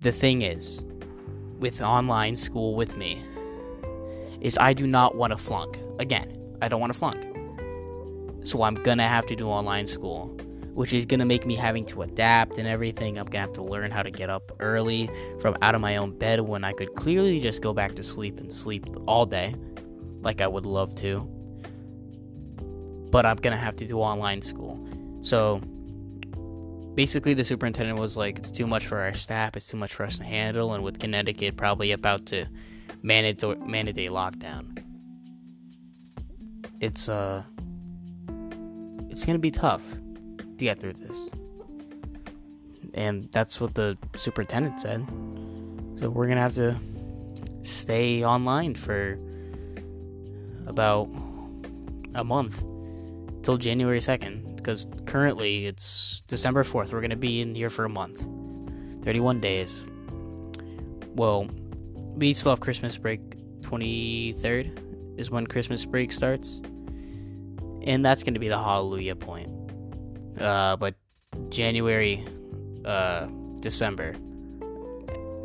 the 0.01 0.13
thing 0.13 0.43
is, 0.43 0.83
with 1.59 1.81
online 1.81 2.37
school 2.37 2.75
with 2.75 2.97
me, 2.99 3.19
is 4.41 4.59
I 4.61 4.75
do 4.75 4.87
not 4.87 5.17
want 5.17 5.33
to 5.33 5.39
flunk. 5.39 5.79
Again, 5.99 6.57
I 6.61 6.69
don't 6.69 6.81
want 6.81 6.93
to 6.93 6.99
flunk. 6.99 7.34
So 8.45 8.63
I'm 8.63 8.77
to 8.99 9.05
have 9.05 9.27
to 9.27 9.37
do 9.37 9.49
online 9.49 9.87
school, 9.87 10.27
which 10.75 10.93
is 10.93 11.07
to 11.21 11.25
make 11.25 11.47
me 11.47 11.55
having 11.55 11.87
to 11.87 12.03
adapt 12.03 12.59
and 12.59 12.69
everything. 12.69 13.19
I'm 13.19 13.27
to 13.43 13.47
have 13.49 13.53
to 13.55 13.63
learn 13.63 13.91
how 13.91 14.03
to 14.03 14.11
get 14.11 14.29
up 14.29 14.53
early 14.61 15.09
from 15.41 15.57
out 15.63 15.75
of 15.75 15.81
my 15.81 15.97
own 15.97 16.17
bed 16.19 16.41
when 16.41 16.63
I 16.63 16.73
could 16.73 16.95
clearly 16.95 17.41
just 17.41 17.63
go 17.63 17.73
back 17.73 17.95
to 17.97 18.03
sleep 18.03 18.39
and 18.39 18.53
sleep 18.53 18.85
all 19.07 19.25
day 19.25 19.55
like 20.21 20.41
I 20.41 20.47
would 20.47 20.67
love 20.67 20.95
to. 20.97 21.21
But 23.11 23.25
I'm 23.25 23.37
to 23.53 23.57
have 23.57 23.77
to 23.77 23.87
do 23.87 23.99
online 23.99 24.43
school. 24.43 24.87
So 25.23 25.59
basically, 26.95 27.33
the 27.33 27.45
superintendent 27.45 27.99
was 27.99 28.17
like, 28.17 28.39
it's 28.39 28.51
too 28.51 28.67
much 28.67 28.87
for 28.87 28.99
our 28.99 29.15
staff, 29.15 29.57
it's 29.57 29.69
too 29.69 29.77
much 29.77 29.95
for 29.95 30.05
us 30.05 30.19
to 30.19 30.25
handle. 30.25 30.75
And 30.75 30.85
with 30.85 30.99
Connecticut 30.99 31.57
probably 31.57 31.93
about 31.93 32.27
to 32.27 32.47
mandate, 33.03 33.43
mandate 33.61 34.11
lockdown, 34.11 34.83
it's, 36.81 37.09
uh, 37.09 37.45
it's 39.15 39.25
going 39.25 39.37
to 39.37 39.41
be 39.41 39.53
tough 39.53 39.95
to 40.39 40.65
get 40.65 40.81
through 40.81 40.95
this. 40.95 41.31
And 42.95 43.31
that's 43.31 43.61
what 43.61 43.75
the 43.75 43.97
superintendent 44.17 44.81
said. 44.81 45.07
So 45.95 46.11
we're 46.11 46.27
going 46.27 46.35
to 46.35 46.43
have 46.43 46.55
to 46.55 46.77
stay 47.61 48.25
online 48.25 48.75
for 48.75 49.17
about 50.67 51.09
a 52.17 52.25
month 52.25 52.65
till 53.43 53.57
January 53.57 54.01
2nd 54.01 54.57
because 54.57 54.89
currently 55.07 55.67
it's 55.67 56.25
December 56.27 56.65
4th. 56.65 56.93
We're 56.93 57.01
going 57.01 57.11
to 57.11 57.17
be 57.17 57.41
in 57.41 57.55
here 57.55 57.71
for 57.71 57.85
a 57.85 57.89
month. 57.89 58.19
31 59.05 59.39
days. 59.39 59.85
Well, 61.15 61.49
we 62.17 62.35
still 62.35 62.51
have 62.51 62.59
Christmas 62.59 62.99
break. 62.99 63.21
23rd 63.61 65.21
is 65.21 65.31
when 65.31 65.47
Christmas 65.47 65.87
break 65.87 66.11
starts. 66.11 66.61
And 67.85 68.05
that's 68.05 68.23
going 68.23 68.35
to 68.35 68.41
be 68.41 68.49
the 68.49 68.59
hallelujah 68.59 69.17
point. 69.17 69.51
Uh, 70.41 70.77
but 70.77 70.95
January, 71.51 72.25
uh, 72.85 73.27
December, 73.61 74.15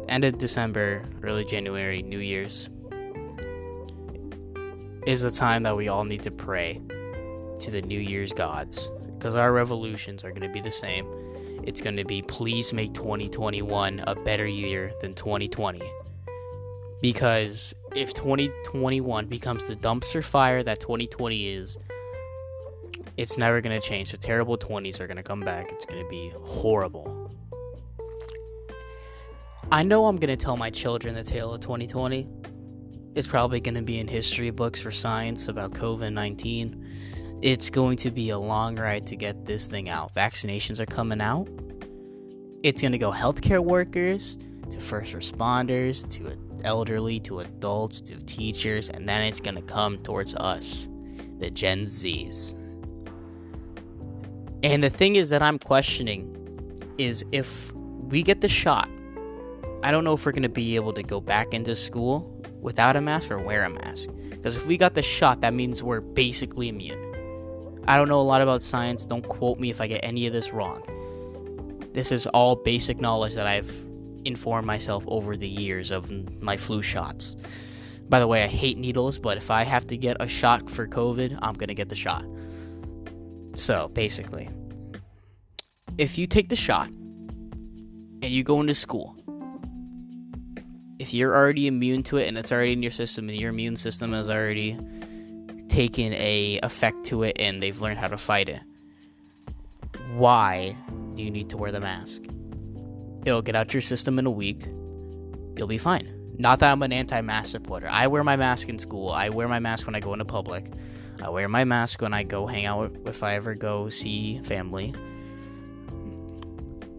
end 0.08 0.26
of 0.26 0.38
December, 0.38 1.04
early 1.24 1.46
January, 1.46 2.02
New 2.02 2.20
Year's 2.20 2.70
is 5.06 5.22
the 5.22 5.32
time 5.32 5.64
that 5.64 5.76
we 5.76 5.88
all 5.88 6.04
need 6.06 6.22
to 6.24 6.32
pray 6.32 6.82
to 7.60 7.72
the 7.72 7.82
New 7.82 8.00
Year's 8.00 8.34
gods 8.34 8.92
because 9.18 9.36
our 9.36 9.52
revolutions 9.52 10.24
are 10.24 10.30
going 10.30 10.42
to 10.42 10.50
be 10.50 10.62
the 10.62 10.72
same. 10.72 11.08
It's 11.64 11.82
going 11.82 11.98
to 11.98 12.06
be 12.06 12.22
please 12.22 12.74
make 12.74 12.94
2021 12.94 14.04
a 14.06 14.16
better 14.16 14.48
year 14.48 14.92
than 15.02 15.14
2020. 15.14 15.82
Because 17.02 17.74
if 17.96 18.14
2021 18.14 19.26
becomes 19.28 19.66
the 19.66 19.76
dumpster 19.76 20.24
fire 20.24 20.64
that 20.64 20.80
2020 20.80 21.48
is, 21.48 21.78
it's 23.20 23.38
never 23.38 23.60
going 23.60 23.78
to 23.80 23.86
change. 23.86 24.12
The 24.12 24.18
terrible 24.18 24.58
20s 24.58 25.02
are 25.02 25.08
going 25.08 25.18
to 25.18 25.24
come 25.24 25.42
back. 25.42 25.74
It's 25.74 25.86
going 25.86 26.02
to 26.02 26.10
be 26.10 26.32
horrible. 26.42 27.30
I 29.74 29.84
know 29.84 30.06
I'm 30.06 30.16
going 30.16 30.30
to 30.30 30.38
tell 30.38 30.56
my 30.56 30.70
children 30.70 31.16
the 31.16 31.24
tale 31.24 31.54
of 31.54 31.60
2020. 31.60 32.26
It's 33.16 33.28
probably 33.28 33.60
going 33.60 33.76
to 33.76 33.82
be 33.82 34.00
in 34.00 34.08
history 34.08 34.52
books 34.52 34.80
for 34.80 34.90
science 34.90 35.50
about 35.50 35.74
COVID 35.74 36.14
19 36.14 36.86
it's 37.42 37.70
going 37.70 37.96
to 37.96 38.12
be 38.12 38.32
a 38.32 38.38
long 38.38 38.76
ride 38.76 39.08
to 39.08 39.16
get 39.16 39.46
this 39.46 39.70
thing 39.70 39.88
out. 39.88 40.14
Vaccinations 40.14 40.82
are 40.82 40.86
coming 40.86 41.22
out. 41.22 41.48
It's 42.64 42.82
going 42.82 42.92
to 42.92 42.98
go 42.98 43.14
healthcare 43.14 43.64
workers 43.64 44.38
to 44.70 44.82
first 44.82 45.14
responders 45.14 46.06
to 46.10 46.38
elderly 46.66 47.18
to 47.22 47.40
adults 47.40 48.02
to 48.02 48.18
teachers, 48.26 48.90
and 48.90 49.08
then 49.08 49.24
it's 49.24 49.40
going 49.40 49.56
to 49.56 49.62
come 49.62 50.00
towards 50.00 50.36
us, 50.36 50.90
the 51.38 51.50
Gen 51.50 51.86
Zs. 51.86 52.59
And 54.62 54.84
the 54.84 54.90
thing 54.90 55.16
is 55.16 55.30
that 55.30 55.42
I'm 55.42 55.58
questioning 55.58 56.36
is 56.98 57.24
if 57.32 57.74
we 57.74 58.24
get 58.24 58.42
the 58.42 58.50
shot, 58.50 58.90
I 59.84 59.92
don't 59.92 60.04
know 60.04 60.14
if 60.14 60.26
we're 60.26 60.34
going 60.34 60.44
to 60.44 60.50
be 60.50 60.76
able 60.76 60.92
to 60.94 61.04
go 61.04 61.22
back 61.22 61.54
into 61.54 61.76
school 61.76 62.36
without 62.60 62.98
a 62.98 63.02
mask 63.02 63.32
or 63.32 63.40
wear 63.40 63.64
a 63.64 63.70
mask. 63.70 64.10
Because 64.30 64.58
if 64.58 64.68
we 64.68 64.76
got 64.76 64.94
the 64.94 65.02
shot, 65.02 65.42
that 65.42 65.54
means 65.54 65.82
we're 65.82 66.02
basically 66.02 66.68
immune. 66.68 67.06
I 67.88 67.96
don't 67.96 68.10
know 68.10 68.20
a 68.20 68.22
lot 68.22 68.42
about 68.42 68.62
science. 68.62 69.06
Don't 69.06 69.28
quote 69.28 69.60
me 69.60 69.70
if 69.70 69.80
I 69.80 69.88
get 69.88 70.04
any 70.04 70.28
of 70.28 70.34
this 70.34 70.52
wrong. 70.52 70.84
This 71.94 72.12
is 72.12 72.28
all 72.28 72.56
basic 72.56 73.00
knowledge 73.00 73.36
that 73.36 73.48
I've 73.48 73.86
informed 74.26 74.68
myself 74.68 75.06
over 75.08 75.38
the 75.38 75.48
years 75.48 75.90
of 75.90 76.12
my 76.42 76.58
flu 76.58 76.82
shots. 76.82 77.38
By 78.10 78.20
the 78.20 78.28
way, 78.28 78.44
I 78.44 78.48
hate 78.48 78.78
needles, 78.78 79.20
but 79.20 79.38
if 79.38 79.50
I 79.50 79.64
have 79.64 79.88
to 79.88 79.98
get 79.98 80.18
a 80.20 80.28
shot 80.28 80.70
for 80.70 80.88
COVID, 80.88 81.40
I'm 81.42 81.54
going 81.54 81.70
to 81.70 81.74
get 81.74 81.90
the 81.90 81.96
shot. 81.96 82.26
So, 83.60 83.90
basically, 83.90 84.48
if 85.98 86.18
you 86.18 86.28
take 86.28 86.48
the 86.48 86.56
shot 86.56 86.88
and 86.88 88.24
you 88.24 88.42
go 88.42 88.62
into 88.62 88.74
school, 88.74 89.18
if 90.98 91.14
you're 91.14 91.36
already 91.36 91.68
immune 91.68 92.04
to 92.04 92.16
it 92.16 92.30
and 92.30 92.38
it's 92.38 92.54
already 92.54 92.72
in 92.72 92.82
your 92.82 92.92
system 92.92 93.28
and 93.28 93.38
your 93.38 93.50
immune 93.50 93.76
system 93.76 94.14
is 94.14 94.30
already 94.30 94.80
taken 95.68 96.14
a 96.14 96.62
effect 96.64 97.04
to 97.08 97.24
it 97.24 97.36
and 97.38 97.62
they've 97.62 97.82
learned 97.82 98.00
how 98.00 98.08
to 98.08 98.18
fight 98.18 98.48
it. 98.48 98.62
Why 100.14 100.74
do 101.16 101.24
you 101.24 101.30
need 101.30 101.50
to 101.50 101.58
wear 101.58 101.74
the 101.74 101.82
mask? 101.82 102.24
It'll 103.26 103.42
get 103.42 103.56
out 103.56 103.74
your 103.74 103.82
system 103.82 104.18
in 104.20 104.26
a 104.26 104.32
week. 104.32 104.64
You'll 105.58 105.68
be 105.68 105.78
fine. 105.78 106.10
Not 106.38 106.60
that 106.60 106.72
I'm 106.72 106.82
an 106.82 106.94
anti-mask 106.94 107.52
supporter. 107.52 107.90
I 107.92 108.08
wear 108.08 108.24
my 108.24 108.38
mask 108.38 108.70
in 108.70 108.80
school. 108.80 109.10
I 109.10 109.28
wear 109.28 109.50
my 109.50 109.60
mask 109.60 109.86
when 109.86 109.96
I 109.96 110.00
go 110.00 110.14
into 110.14 110.24
public. 110.24 110.72
I 111.22 111.30
wear 111.30 111.48
my 111.48 111.64
mask 111.64 112.02
when 112.02 112.14
I 112.14 112.24
go 112.24 112.48
hang 112.48 112.66
out 112.66 112.96
if 113.06 113.24
I 113.24 113.36
ever 113.36 113.56
go 113.56 113.90
see 113.90 114.40
family. 114.40 114.94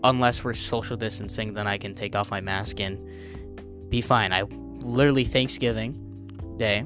Unless 0.02 0.44
we're 0.44 0.54
social 0.54 0.96
distancing, 0.96 1.54
then 1.54 1.66
I 1.66 1.78
can 1.78 1.94
take 1.94 2.16
off 2.16 2.30
my 2.30 2.40
mask 2.40 2.80
and 2.80 2.98
be 3.90 4.00
fine. 4.00 4.32
I 4.32 4.42
literally 4.80 5.24
Thanksgiving 5.24 6.06
Day 6.56 6.84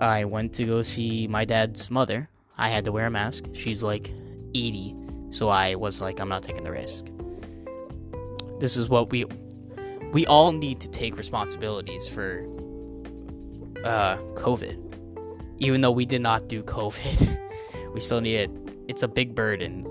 I 0.00 0.24
went 0.24 0.54
to 0.54 0.64
go 0.64 0.80
see 0.80 1.28
my 1.28 1.44
dad's 1.44 1.90
mother. 1.90 2.28
I 2.56 2.70
had 2.70 2.86
to 2.86 2.92
wear 2.92 3.06
a 3.06 3.10
mask. 3.10 3.44
She's 3.52 3.82
like 3.82 4.10
80, 4.54 4.96
so 5.30 5.48
I 5.48 5.74
was 5.74 6.00
like, 6.00 6.20
I'm 6.20 6.28
not 6.28 6.42
taking 6.42 6.64
the 6.64 6.72
risk. 6.72 7.08
This 8.58 8.76
is 8.76 8.88
what 8.88 9.10
we 9.10 9.26
we 10.12 10.26
all 10.26 10.52
need 10.52 10.80
to 10.80 10.90
take 10.90 11.16
responsibilities 11.16 12.08
for 12.08 12.40
uh, 13.84 14.16
COVID. 14.34 14.89
Even 15.60 15.80
though 15.80 15.90
we 15.90 16.06
did 16.06 16.22
not 16.22 16.48
do 16.48 16.62
COVID, 16.62 17.38
we 17.94 18.00
still 18.00 18.20
need 18.20 18.36
it. 18.36 18.50
It's 18.88 19.02
a 19.02 19.08
big 19.08 19.34
burden 19.34 19.86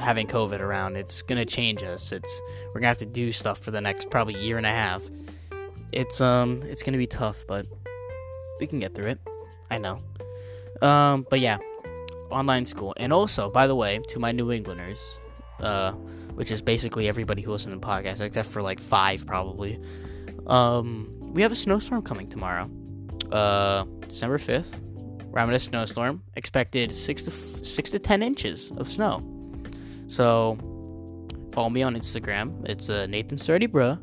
having 0.00 0.26
COVID 0.26 0.60
around. 0.60 0.96
It's 0.96 1.22
gonna 1.22 1.44
change 1.44 1.82
us. 1.82 2.10
It's 2.10 2.42
we're 2.68 2.80
gonna 2.80 2.88
have 2.88 2.96
to 2.98 3.06
do 3.06 3.30
stuff 3.30 3.58
for 3.58 3.70
the 3.70 3.80
next 3.80 4.10
probably 4.10 4.34
year 4.34 4.56
and 4.56 4.66
a 4.66 4.70
half. 4.70 5.08
It's 5.92 6.20
um 6.20 6.62
it's 6.64 6.82
gonna 6.82 6.98
be 6.98 7.06
tough, 7.06 7.44
but 7.46 7.66
we 8.58 8.66
can 8.66 8.78
get 8.80 8.94
through 8.94 9.08
it. 9.08 9.20
I 9.70 9.78
know. 9.78 10.00
Um, 10.82 11.26
but 11.28 11.40
yeah, 11.40 11.58
online 12.30 12.64
school. 12.64 12.94
And 12.96 13.12
also, 13.12 13.50
by 13.50 13.66
the 13.66 13.74
way, 13.74 14.00
to 14.08 14.18
my 14.18 14.32
New 14.32 14.50
Englanders, 14.50 15.20
uh, 15.60 15.92
which 16.34 16.50
is 16.50 16.62
basically 16.62 17.08
everybody 17.08 17.42
who 17.42 17.52
listens 17.52 17.74
to 17.74 17.80
the 17.80 17.86
podcast, 17.86 18.20
except 18.20 18.48
for 18.48 18.62
like 18.62 18.80
five 18.80 19.26
probably. 19.26 19.78
Um, 20.46 21.14
we 21.20 21.42
have 21.42 21.52
a 21.52 21.56
snowstorm 21.56 22.02
coming 22.02 22.28
tomorrow. 22.28 22.70
Uh, 23.32 23.84
December 24.00 24.38
fifth. 24.38 24.80
We're 25.26 25.40
a 25.40 25.60
snowstorm. 25.60 26.22
Expected 26.34 26.90
six 26.90 27.22
to 27.24 27.30
f- 27.30 27.64
six 27.64 27.90
to 27.92 27.98
ten 27.98 28.22
inches 28.22 28.72
of 28.72 28.88
snow. 28.88 29.22
So 30.08 30.58
follow 31.52 31.70
me 31.70 31.82
on 31.82 31.94
Instagram. 31.94 32.68
It's 32.68 32.90
uh, 32.90 33.06
Nathan 33.06 33.38
Sturdy 33.38 33.68
Bruh. 33.68 33.98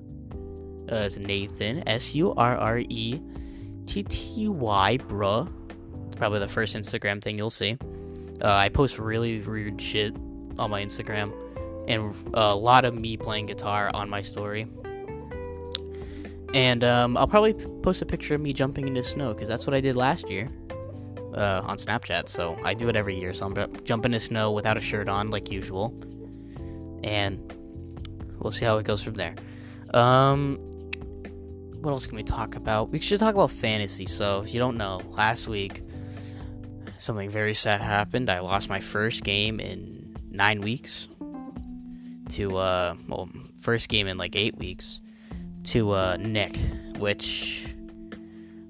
Uh, 0.90 0.96
it's 0.96 1.18
Nathan 1.18 1.88
S 1.88 2.16
U 2.16 2.34
R 2.36 2.58
R 2.58 2.80
E 2.80 3.22
TTY, 3.88 5.00
bruh. 5.08 5.52
It's 6.08 6.16
probably 6.16 6.40
the 6.40 6.48
first 6.48 6.76
Instagram 6.76 7.22
thing 7.22 7.38
you'll 7.38 7.50
see. 7.50 7.78
Uh, 8.42 8.54
I 8.54 8.70
post 8.70 9.00
really 9.00 9.40
weird 9.42 9.82
shit 9.82 10.16
on 10.60 10.70
my 10.70 10.84
Instagram, 10.84 11.34
and 11.88 12.14
a 12.34 12.56
lot 12.56 12.86
of 12.86 12.94
me 12.94 13.18
playing 13.18 13.48
guitar 13.48 13.90
on 13.94 14.10
my 14.10 14.22
story. 14.22 14.68
And 16.54 16.84
um, 16.84 17.18
I'll 17.18 17.28
probably 17.28 17.54
post 17.54 18.02
a 18.02 18.06
picture 18.06 18.36
of 18.36 18.42
me 18.42 18.54
jumping 18.54 18.88
into 18.88 19.04
snow 19.04 19.34
because 19.34 19.48
that's 19.48 19.68
what 19.68 19.74
I 19.74 19.82
did 19.82 19.96
last 19.96 20.30
year. 20.30 20.50
uh, 21.38 21.62
on 21.66 21.78
Snapchat. 21.78 22.28
So 22.28 22.58
I 22.64 22.74
do 22.74 22.90
it 22.90 22.96
every 22.96 23.16
year. 23.16 23.34
So 23.34 23.46
I'm 23.46 23.84
jumping 23.84 24.14
into 24.14 24.20
snow 24.20 24.52
without 24.52 24.76
a 24.76 24.80
shirt 24.82 25.08
on, 25.08 25.30
like 25.30 25.52
usual, 25.52 25.94
and 27.04 27.54
we'll 28.40 28.52
see 28.52 28.66
how 28.66 28.78
it 28.78 28.86
goes 28.86 29.04
from 29.04 29.14
there. 29.14 29.36
Um, 29.94 30.58
what 31.82 31.92
else 31.92 32.08
can 32.08 32.16
we 32.18 32.24
talk 32.24 32.56
about? 32.56 32.90
We 32.90 33.00
should 33.00 33.20
talk 33.20 33.36
about 33.36 33.52
fantasy. 33.52 34.08
So 34.08 34.42
if 34.42 34.54
you 34.54 34.60
don't 34.60 34.78
know, 34.78 35.02
last 35.10 35.48
week 35.48 35.84
something 36.98 37.30
very 37.30 37.54
sad 37.54 37.82
happened. 37.82 38.30
I 38.30 38.40
lost 38.40 38.70
my 38.70 38.80
first 38.80 39.24
game 39.24 39.60
in 39.60 40.16
nine 40.32 40.62
weeks 40.62 41.08
to 42.30 42.58
uh, 42.58 42.96
well, 43.08 43.30
first 43.62 43.90
game 43.90 44.08
in 44.08 44.18
like 44.18 44.36
eight 44.36 44.58
weeks 44.58 45.02
to 45.68 45.92
uh, 45.92 46.18
Nick, 46.20 46.56
which 46.98 47.68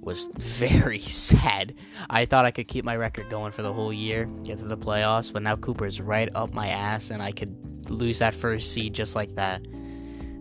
was 0.01 0.29
very 0.39 0.99
sad. 0.99 1.75
I 2.09 2.25
thought 2.25 2.45
I 2.45 2.51
could 2.51 2.67
keep 2.67 2.83
my 2.85 2.95
record 2.95 3.29
going 3.29 3.51
for 3.51 3.61
the 3.61 3.71
whole 3.71 3.93
year, 3.93 4.25
get 4.43 4.57
to 4.59 4.65
the 4.65 4.77
playoffs, 4.77 5.31
but 5.31 5.43
now 5.43 5.55
Cooper's 5.55 6.01
right 6.01 6.29
up 6.33 6.53
my 6.53 6.67
ass, 6.67 7.11
and 7.11 7.21
I 7.21 7.31
could 7.31 7.89
lose 7.89 8.19
that 8.19 8.33
first 8.33 8.73
seed 8.73 8.93
just 8.93 9.15
like 9.15 9.35
that, 9.35 9.61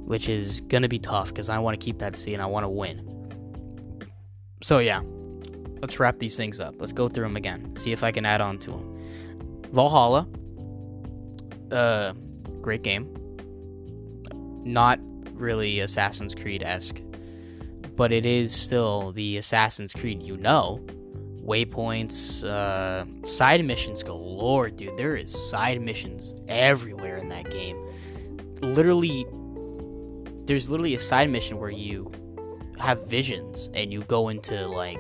which 0.05 0.29
is 0.29 0.61
gonna 0.63 0.89
be 0.89 0.99
tough 0.99 1.29
because 1.29 1.49
I 1.49 1.59
want 1.59 1.79
to 1.79 1.85
keep 1.85 1.99
that 1.99 2.17
seed 2.17 2.35
and 2.35 2.43
I 2.43 2.47
want 2.47 2.65
to 2.65 2.69
win. 2.69 3.03
So 4.63 4.79
yeah, 4.79 5.01
let's 5.83 6.01
wrap 6.01 6.19
these 6.19 6.37
things 6.37 6.61
up. 6.61 6.75
Let's 6.79 6.93
go 6.93 7.09
through 7.09 7.25
them 7.25 7.37
again. 7.37 7.77
See 7.77 7.93
if 7.93 8.03
I 8.03 8.11
can 8.11 8.25
add 8.25 8.41
on 8.41 8.59
to 8.61 8.71
them. 8.71 8.99
Valhalla, 9.73 10.27
uh, 11.71 12.15
great 12.63 12.83
game. 12.83 13.13
Not 14.65 14.99
really 15.37 15.81
Assassin's 15.81 16.35
Creed 16.35 16.63
esque, 16.63 17.01
but 17.95 18.13
it 18.13 18.27
is 18.27 18.53
still 18.53 19.13
the 19.13 19.37
Assassin's 19.37 19.93
Creed 19.93 20.23
you 20.23 20.37
know. 20.37 20.85
Waypoints, 21.45 22.43
uh, 22.45 23.05
side 23.25 23.65
missions 23.65 24.03
galore, 24.03 24.69
dude. 24.69 24.97
There 24.97 25.15
is 25.15 25.31
side 25.31 25.81
missions 25.81 26.35
everywhere 26.49 27.19
in 27.19 27.29
that 27.29 27.49
game. 27.51 27.79
Literally, 28.63 29.25
there's 30.47 30.69
literally 30.69 30.95
a 30.95 30.99
side 30.99 31.31
mission 31.31 31.59
where 31.59 31.71
you 31.71 32.11
have 32.79 33.09
visions 33.09 33.71
and 33.75 33.93
you 33.93 34.03
go 34.03 34.29
into 34.29 34.67
like 34.67 34.99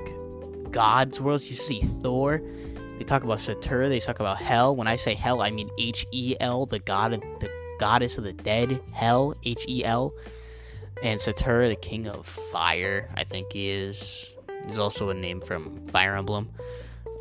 God's 0.71 1.21
worlds. 1.21 1.51
You 1.51 1.57
see 1.57 1.81
Thor. 2.01 2.41
They 2.97 3.05
talk 3.05 3.25
about 3.25 3.39
Satura. 3.39 3.89
They 3.89 4.01
talk 4.01 4.21
about 4.21 4.39
hell. 4.39 4.75
When 4.75 4.87
I 4.87 4.97
say 4.97 5.15
hell, 5.15 5.43
I 5.43 5.51
mean 5.51 5.69
H 5.79 6.07
E 6.13 6.37
L, 6.41 6.65
the 6.65 6.79
god 6.79 7.13
of 7.13 7.21
the 7.41 7.51
goddess 7.79 8.19
of 8.19 8.25
the 8.25 8.33
dead. 8.33 8.81
Hell, 8.93 9.35
H 9.45 9.65
E 9.69 9.85
L. 9.85 10.13
And 11.03 11.21
Satura, 11.21 11.69
the 11.69 11.77
king 11.77 12.09
of 12.09 12.27
fire, 12.27 13.11
I 13.15 13.25
think 13.25 13.53
he 13.53 13.69
is. 13.69 14.35
He's 14.67 14.79
also 14.79 15.11
a 15.11 15.15
name 15.15 15.41
from 15.43 15.85
Fire 15.87 16.17
Emblem. 16.17 16.49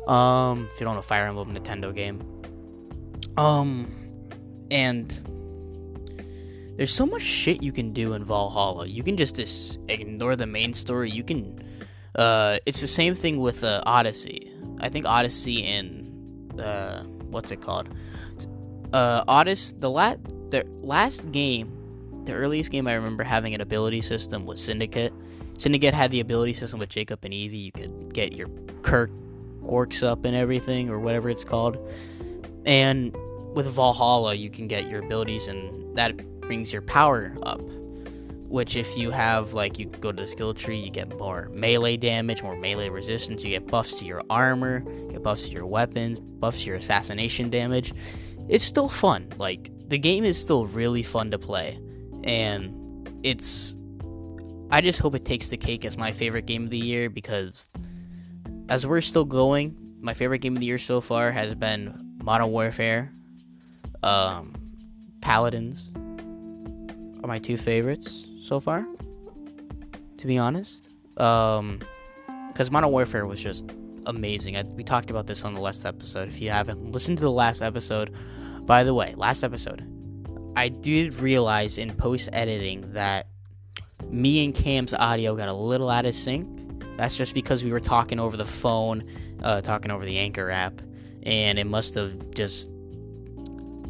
Um, 0.08 0.68
if 0.72 0.80
you 0.80 0.86
don't 0.86 0.96
know 0.96 1.02
Fire 1.02 1.26
Emblem, 1.26 1.54
Nintendo 1.54 1.94
game. 1.94 2.22
Um, 3.36 3.94
and 4.70 5.10
there's 6.76 6.92
so 6.92 7.04
much 7.04 7.22
shit 7.22 7.62
you 7.62 7.70
can 7.70 7.92
do 7.92 8.14
in 8.14 8.24
Valhalla. 8.24 8.86
You 8.86 9.02
can 9.02 9.16
just, 9.16 9.36
just 9.36 9.78
ignore 9.88 10.36
the 10.36 10.46
main 10.46 10.72
story. 10.72 11.10
You 11.10 11.22
can. 11.22 11.62
Uh, 12.14 12.58
it's 12.64 12.80
the 12.80 12.86
same 12.86 13.14
thing 13.14 13.40
with 13.40 13.62
uh, 13.62 13.82
Odyssey. 13.84 14.50
I 14.80 14.88
think 14.88 15.04
Odyssey 15.04 15.64
and 15.64 16.60
uh, 16.60 17.02
what's 17.30 17.50
it 17.50 17.60
called? 17.60 17.88
Uh, 18.92 19.22
Odyssey. 19.28 19.76
The 19.78 19.90
last 19.90 20.18
the 20.50 20.64
last 20.82 21.30
game 21.32 21.72
the 22.26 22.34
earliest 22.34 22.70
game 22.70 22.86
I 22.86 22.94
remember 22.94 23.22
having 23.22 23.54
an 23.54 23.60
ability 23.60 24.02
system 24.02 24.44
was 24.44 24.62
Syndicate. 24.62 25.12
Syndicate 25.58 25.94
had 25.94 26.10
the 26.10 26.20
ability 26.20 26.52
system 26.52 26.78
with 26.78 26.90
Jacob 26.90 27.20
and 27.24 27.32
Evie. 27.32 27.56
You 27.56 27.72
could 27.72 28.12
get 28.12 28.32
your 28.32 28.48
Kirk 28.82 29.10
quirks 29.62 30.02
up 30.02 30.24
and 30.24 30.36
everything, 30.36 30.90
or 30.90 30.98
whatever 30.98 31.30
it's 31.30 31.44
called. 31.44 31.78
And 32.66 33.16
with 33.54 33.66
Valhalla, 33.66 34.34
you 34.34 34.50
can 34.50 34.66
get 34.66 34.88
your 34.90 35.02
abilities, 35.02 35.48
and 35.48 35.96
that 35.96 36.16
brings 36.40 36.72
your 36.72 36.82
power 36.82 37.34
up. 37.42 37.60
Which, 38.48 38.76
if 38.76 38.96
you 38.96 39.10
have, 39.10 39.54
like, 39.54 39.78
you 39.78 39.86
go 39.86 40.12
to 40.12 40.22
the 40.22 40.28
skill 40.28 40.54
tree, 40.54 40.78
you 40.78 40.90
get 40.90 41.16
more 41.18 41.48
melee 41.52 41.96
damage, 41.96 42.42
more 42.42 42.56
melee 42.56 42.88
resistance, 42.90 43.42
you 43.42 43.50
get 43.50 43.66
buffs 43.66 43.98
to 43.98 44.04
your 44.04 44.22
armor, 44.30 44.80
get 45.10 45.22
buffs 45.22 45.46
to 45.46 45.52
your 45.52 45.66
weapons, 45.66 46.20
buffs 46.20 46.60
to 46.60 46.66
your 46.66 46.76
assassination 46.76 47.50
damage. 47.50 47.92
It's 48.48 48.64
still 48.64 48.88
fun. 48.88 49.28
Like, 49.36 49.70
the 49.88 49.98
game 49.98 50.24
is 50.24 50.38
still 50.40 50.66
really 50.66 51.02
fun 51.02 51.30
to 51.30 51.38
play 51.38 51.78
and 52.24 53.08
it's 53.22 53.76
I 54.70 54.80
just 54.80 54.98
hope 54.98 55.14
it 55.14 55.24
takes 55.24 55.48
the 55.48 55.56
cake 55.56 55.84
as 55.84 55.96
my 55.96 56.12
favorite 56.12 56.46
game 56.46 56.64
of 56.64 56.70
the 56.70 56.78
year 56.78 57.08
because 57.08 57.68
as 58.68 58.86
we're 58.86 59.00
still 59.00 59.24
going, 59.24 59.76
my 60.00 60.12
favorite 60.12 60.40
game 60.40 60.54
of 60.54 60.60
the 60.60 60.66
year 60.66 60.78
so 60.78 61.00
far 61.00 61.30
has 61.30 61.54
been 61.54 62.16
Modern 62.22 62.48
Warfare. 62.48 63.12
Um, 64.02 64.54
Paladins 65.20 65.90
are 67.22 67.28
my 67.28 67.38
two 67.38 67.56
favorites 67.56 68.26
so 68.42 68.58
far. 68.58 68.86
To 70.18 70.26
be 70.26 70.36
honest, 70.36 70.88
um, 71.18 71.80
because 72.48 72.70
Modern 72.70 72.90
Warfare 72.90 73.26
was 73.26 73.40
just 73.40 73.70
amazing. 74.06 74.56
I, 74.56 74.62
we 74.62 74.82
talked 74.82 75.10
about 75.10 75.26
this 75.26 75.44
on 75.44 75.54
the 75.54 75.60
last 75.60 75.84
episode. 75.84 76.28
If 76.28 76.40
you 76.40 76.50
haven't 76.50 76.90
listened 76.90 77.18
to 77.18 77.24
the 77.24 77.30
last 77.30 77.62
episode, 77.62 78.14
by 78.66 78.84
the 78.84 78.92
way, 78.94 79.14
last 79.16 79.42
episode, 79.42 79.84
I 80.56 80.68
did 80.68 81.14
realize 81.14 81.78
in 81.78 81.94
post 81.94 82.28
editing 82.32 82.92
that 82.92 83.28
me 84.10 84.44
and 84.44 84.54
Cam's 84.54 84.92
audio 84.92 85.36
got 85.36 85.48
a 85.48 85.52
little 85.52 85.88
out 85.88 86.04
of 86.04 86.14
sync. 86.14 86.46
That's 86.96 87.16
just 87.16 87.34
because 87.34 87.62
we 87.62 87.72
were 87.72 87.80
talking 87.80 88.18
over 88.18 88.36
the 88.36 88.46
phone, 88.46 89.08
uh, 89.42 89.60
talking 89.60 89.90
over 89.90 90.04
the 90.04 90.18
Anchor 90.18 90.50
app, 90.50 90.80
and 91.24 91.58
it 91.58 91.66
must 91.66 91.94
have 91.94 92.30
just 92.32 92.70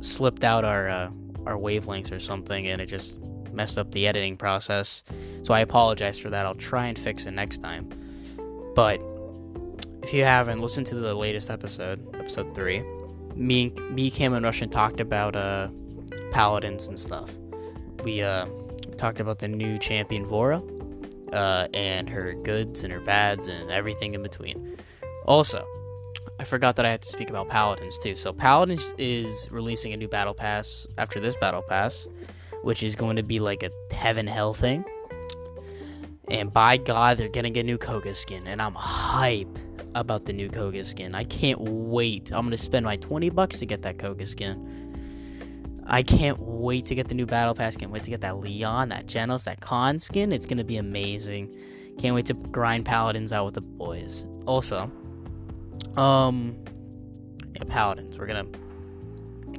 slipped 0.00 0.44
out 0.44 0.64
our 0.64 0.88
uh, 0.88 1.10
our 1.46 1.54
wavelengths 1.54 2.12
or 2.12 2.18
something, 2.18 2.66
and 2.66 2.80
it 2.80 2.86
just 2.86 3.18
messed 3.52 3.78
up 3.78 3.90
the 3.92 4.06
editing 4.06 4.36
process. 4.36 5.02
So 5.42 5.54
I 5.54 5.60
apologize 5.60 6.18
for 6.18 6.30
that. 6.30 6.44
I'll 6.46 6.54
try 6.54 6.86
and 6.86 6.98
fix 6.98 7.26
it 7.26 7.32
next 7.32 7.58
time. 7.58 7.88
But 8.74 9.00
if 10.02 10.12
you 10.12 10.24
haven't 10.24 10.60
listened 10.60 10.86
to 10.88 10.96
the 10.96 11.14
latest 11.14 11.48
episode, 11.48 12.14
episode 12.14 12.54
three, 12.54 12.82
me, 13.36 13.70
me, 13.90 14.10
Cam, 14.10 14.32
and 14.34 14.44
Russian 14.44 14.68
talked 14.68 15.00
about 15.00 15.36
uh 15.36 15.68
paladins 16.30 16.86
and 16.86 16.98
stuff. 16.98 17.32
We 18.04 18.22
uh, 18.22 18.46
talked 18.96 19.20
about 19.20 19.38
the 19.38 19.48
new 19.48 19.78
champion 19.78 20.26
Vora 20.26 20.62
uh, 21.32 21.68
and 21.74 22.08
her 22.08 22.34
goods 22.34 22.84
and 22.84 22.92
her 22.92 23.00
bads 23.00 23.46
and 23.46 23.70
everything 23.70 24.14
in 24.14 24.22
between. 24.22 24.76
Also, 25.24 25.66
I 26.38 26.44
forgot 26.44 26.76
that 26.76 26.86
I 26.86 26.90
had 26.90 27.02
to 27.02 27.08
speak 27.08 27.30
about 27.30 27.48
paladins 27.48 27.98
too. 27.98 28.14
So 28.16 28.32
paladins 28.32 28.94
is 28.98 29.48
releasing 29.50 29.92
a 29.92 29.96
new 29.96 30.08
battle 30.08 30.34
pass 30.34 30.86
after 30.98 31.20
this 31.20 31.36
battle 31.36 31.62
pass, 31.62 32.06
which 32.62 32.82
is 32.82 32.96
going 32.96 33.16
to 33.16 33.22
be 33.22 33.38
like 33.38 33.62
a 33.62 33.70
heaven 33.94 34.26
hell 34.26 34.52
thing. 34.52 34.84
And 36.28 36.52
by 36.52 36.76
God, 36.76 37.16
they're 37.16 37.28
gonna 37.28 37.50
get 37.50 37.60
a 37.60 37.66
new 37.66 37.78
Koga 37.78 38.14
skin, 38.14 38.48
and 38.48 38.60
I'm 38.60 38.74
hype 38.74 39.58
about 39.96 40.26
the 40.26 40.32
new 40.32 40.48
Koga 40.48 40.84
skin. 40.84 41.14
I 41.14 41.24
can't 41.24 41.60
wait. 41.60 42.30
I'm 42.32 42.44
gonna 42.44 42.58
spend 42.58 42.84
my 42.84 42.96
20 42.96 43.30
bucks 43.30 43.58
to 43.58 43.66
get 43.66 43.82
that 43.82 43.98
Koga 43.98 44.26
skin. 44.26 44.72
I 45.86 46.02
can't 46.02 46.38
wait 46.38 46.84
to 46.86 46.94
get 46.94 47.08
the 47.08 47.14
new 47.14 47.26
battle 47.26 47.54
pass. 47.54 47.76
Can't 47.76 47.90
wait 47.90 48.02
to 48.04 48.10
get 48.10 48.20
that 48.20 48.38
Leon, 48.38 48.90
that 48.90 49.06
Jenos, 49.06 49.44
that 49.44 49.60
Khan 49.60 49.98
skin. 49.98 50.32
It's 50.32 50.46
gonna 50.46 50.64
be 50.64 50.76
amazing. 50.76 51.56
Can't 51.98 52.14
wait 52.14 52.26
to 52.26 52.34
grind 52.34 52.84
paladins 52.84 53.32
out 53.32 53.46
with 53.46 53.54
the 53.54 53.62
boys. 53.62 54.26
Also, 54.46 54.90
um, 55.96 56.56
yeah, 57.54 57.64
paladins. 57.66 58.18
We're 58.18 58.26
gonna. 58.26 58.46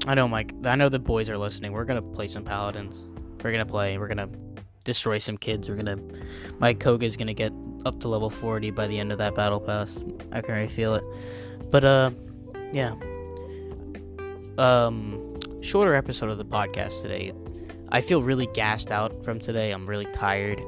I 0.05 0.13
know, 0.13 0.27
Mike. 0.27 0.53
I 0.65 0.75
know 0.75 0.89
the 0.89 0.99
boys 0.99 1.29
are 1.29 1.37
listening. 1.37 1.71
We're 1.71 1.85
gonna 1.85 2.01
play 2.01 2.27
some 2.27 2.43
paladins. 2.43 3.05
We're 3.43 3.51
gonna 3.51 3.65
play. 3.65 3.97
We're 3.97 4.07
gonna 4.07 4.29
destroy 4.83 5.17
some 5.17 5.37
kids. 5.37 5.67
We're 5.67 5.77
gonna. 5.77 5.97
My 6.59 6.73
Koga's 6.73 7.17
gonna 7.17 7.33
get 7.33 7.51
up 7.85 7.99
to 8.01 8.07
level 8.07 8.29
40 8.29 8.71
by 8.71 8.87
the 8.87 8.99
end 8.99 9.11
of 9.11 9.17
that 9.17 9.35
battle 9.35 9.59
pass. 9.59 10.03
I 10.31 10.41
can 10.41 10.51
already 10.51 10.67
feel 10.67 10.95
it. 10.95 11.03
But 11.71 11.83
uh, 11.83 12.11
yeah. 12.73 12.95
Um 14.57 15.23
shorter 15.61 15.95
episode 15.95 16.29
of 16.29 16.37
the 16.37 16.45
podcast 16.45 17.01
today. 17.01 17.33
I 17.89 18.01
feel 18.01 18.21
really 18.21 18.47
gassed 18.53 18.91
out 18.91 19.23
from 19.23 19.39
today. 19.39 19.71
I'm 19.71 19.85
really 19.85 20.05
tired. 20.05 20.61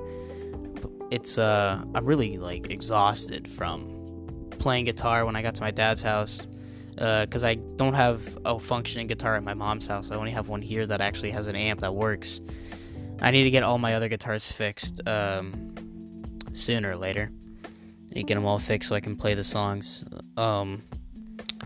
It's 1.12 1.38
uh 1.38 1.84
I'm 1.96 2.06
really 2.06 2.38
like 2.38 2.72
exhausted 2.72 3.48
from 3.48 4.50
playing 4.60 4.86
guitar 4.86 5.26
when 5.26 5.36
I 5.36 5.42
got 5.42 5.56
to 5.56 5.62
my 5.62 5.72
dad's 5.72 6.02
house 6.02 6.48
because 6.96 7.44
uh, 7.46 7.48
I 7.48 7.56
don't 7.78 7.94
have 7.94 8.38
a 8.44 8.60
functioning 8.60 9.08
guitar 9.08 9.36
at 9.36 9.44
my 9.44 9.54
mom's 9.54 9.88
house. 9.88 10.12
I 10.12 10.16
only 10.16 10.32
have 10.32 10.50
one 10.50 10.62
here 10.62 10.86
that 10.86 11.00
actually 11.00 11.32
has 11.32 11.48
an 11.48 11.56
amp 11.56 11.80
that 11.80 11.96
works. 11.96 12.42
I 13.22 13.32
need 13.32 13.44
to 13.44 13.50
get 13.50 13.64
all 13.64 13.78
my 13.78 13.96
other 13.96 14.10
guitars 14.10 14.52
fixed 14.52 15.02
um, 15.08 15.74
sooner 16.54 16.92
or 16.92 16.96
later. 16.96 17.32
To 18.14 18.24
get 18.24 18.36
them 18.36 18.46
all 18.46 18.58
fixed 18.58 18.90
so 18.90 18.96
I 18.96 19.00
can 19.00 19.16
play 19.16 19.36
the 19.36 19.44
songs. 19.44 20.04
Um, 20.36 20.84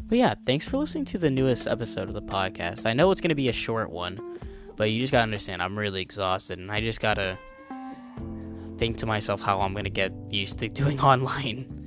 but 0.10 0.18
yeah, 0.18 0.36
thanks 0.46 0.68
for 0.68 0.78
listening 0.78 1.06
to 1.06 1.18
the 1.18 1.30
newest 1.30 1.68
episode 1.68 2.10
of 2.10 2.14
the 2.14 2.22
podcast. 2.22 2.86
I 2.86 2.92
know 2.94 3.12
it's 3.12 3.22
going 3.22 3.30
to 3.30 3.36
be 3.36 3.48
a 3.48 3.54
short 3.54 3.90
one, 3.90 4.40
but 4.76 4.92
you 4.92 5.00
just 5.00 5.14
got 5.14 5.20
to 5.20 5.24
understand 5.24 5.62
I'm 5.62 5.80
really 5.80 6.02
exhausted 6.02 6.60
and 6.60 6.70
I 6.70 6.82
just 6.82 7.00
got 7.00 7.14
to 7.14 7.40
think 8.78 8.98
to 8.98 9.06
myself 9.06 9.42
how 9.42 9.62
I'm 9.62 9.72
going 9.72 9.86
to 9.86 9.90
get 9.90 10.12
used 10.30 10.60
to 10.60 10.68
doing 10.82 11.00
online 11.00 11.80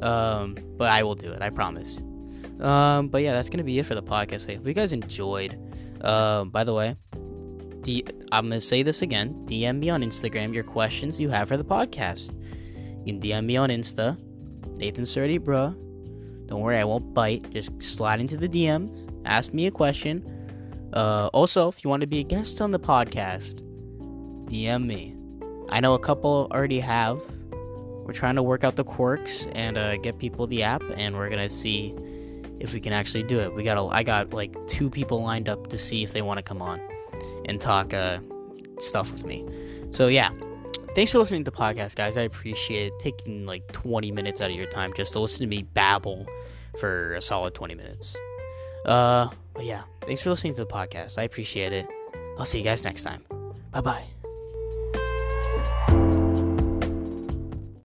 Um, 0.00 0.56
but 0.76 0.90
I 0.90 1.02
will 1.02 1.14
do 1.14 1.32
it. 1.32 1.42
I 1.42 1.50
promise. 1.50 2.02
Um, 2.60 3.08
but 3.08 3.22
yeah, 3.22 3.32
that's 3.32 3.48
gonna 3.48 3.64
be 3.64 3.78
it 3.78 3.86
for 3.86 3.94
the 3.94 4.02
podcast. 4.02 4.50
I 4.50 4.56
hope 4.56 4.66
you 4.66 4.74
guys 4.74 4.92
enjoyed. 4.92 5.58
Uh, 6.00 6.44
by 6.44 6.64
the 6.64 6.74
way, 6.74 6.96
D- 7.84 8.02
I'm 8.32 8.48
gonna 8.48 8.62
say 8.62 8.82
this 8.82 9.02
again. 9.02 9.34
DM 9.44 9.78
me 9.78 9.90
on 9.90 10.02
Instagram 10.02 10.54
your 10.54 10.64
questions 10.64 11.20
you 11.20 11.28
have 11.28 11.48
for 11.48 11.58
the 11.58 11.64
podcast. 11.64 12.32
You 13.04 13.12
can 13.12 13.20
DM 13.20 13.44
me 13.44 13.58
on 13.58 13.68
Insta, 13.68 14.18
Nathan 14.78 15.04
Surdy, 15.04 15.38
bruh. 15.38 15.76
Don't 16.46 16.62
worry, 16.62 16.78
I 16.78 16.84
won't 16.84 17.12
bite. 17.12 17.50
Just 17.50 17.70
slide 17.82 18.20
into 18.20 18.38
the 18.38 18.48
DMs, 18.48 19.06
ask 19.26 19.52
me 19.52 19.66
a 19.66 19.70
question. 19.70 20.24
Uh, 20.94 21.28
also, 21.34 21.68
if 21.68 21.84
you 21.84 21.90
want 21.90 22.00
to 22.00 22.06
be 22.06 22.20
a 22.20 22.22
guest 22.22 22.62
on 22.62 22.70
the 22.70 22.80
podcast, 22.80 23.60
DM 24.46 24.86
me. 24.86 25.14
I 25.68 25.80
know 25.80 25.92
a 25.92 25.98
couple 25.98 26.48
already 26.52 26.80
have. 26.80 27.20
We're 27.50 28.14
trying 28.14 28.36
to 28.36 28.42
work 28.42 28.64
out 28.64 28.76
the 28.76 28.84
quirks 28.84 29.46
and 29.52 29.76
uh, 29.76 29.98
get 29.98 30.18
people 30.18 30.46
the 30.46 30.62
app, 30.62 30.82
and 30.96 31.16
we're 31.16 31.28
gonna 31.28 31.50
see 31.50 31.94
if 32.60 32.72
we 32.72 32.80
can 32.80 32.94
actually 32.94 33.24
do 33.24 33.40
it. 33.40 33.54
We 33.54 33.62
got 33.62 33.76
I 33.92 34.02
got 34.02 34.32
like 34.32 34.56
two 34.66 34.88
people 34.88 35.22
lined 35.22 35.50
up 35.50 35.66
to 35.66 35.76
see 35.76 36.02
if 36.02 36.14
they 36.14 36.22
want 36.22 36.38
to 36.38 36.42
come 36.42 36.62
on 36.62 36.80
and 37.46 37.60
talk 37.60 37.94
uh, 37.94 38.18
stuff 38.78 39.12
with 39.12 39.24
me. 39.24 39.44
So 39.90 40.08
yeah, 40.08 40.30
thanks 40.94 41.12
for 41.12 41.18
listening 41.18 41.44
to 41.44 41.50
the 41.50 41.56
podcast, 41.56 41.96
guys. 41.96 42.16
I 42.16 42.22
appreciate 42.22 42.88
it. 42.88 42.98
Taking 42.98 43.46
like 43.46 43.66
20 43.72 44.10
minutes 44.10 44.40
out 44.40 44.50
of 44.50 44.56
your 44.56 44.66
time 44.66 44.92
just 44.94 45.12
to 45.12 45.20
listen 45.20 45.40
to 45.40 45.46
me 45.46 45.62
babble 45.62 46.26
for 46.78 47.14
a 47.14 47.20
solid 47.20 47.54
20 47.54 47.74
minutes. 47.74 48.16
Uh, 48.84 49.28
but 49.54 49.64
yeah, 49.64 49.82
thanks 50.02 50.22
for 50.22 50.30
listening 50.30 50.54
to 50.54 50.64
the 50.64 50.70
podcast. 50.70 51.18
I 51.18 51.22
appreciate 51.22 51.72
it. 51.72 51.86
I'll 52.38 52.44
see 52.44 52.58
you 52.58 52.64
guys 52.64 52.84
next 52.84 53.04
time. 53.04 53.24
Bye 53.70 53.80
bye. 53.80 54.13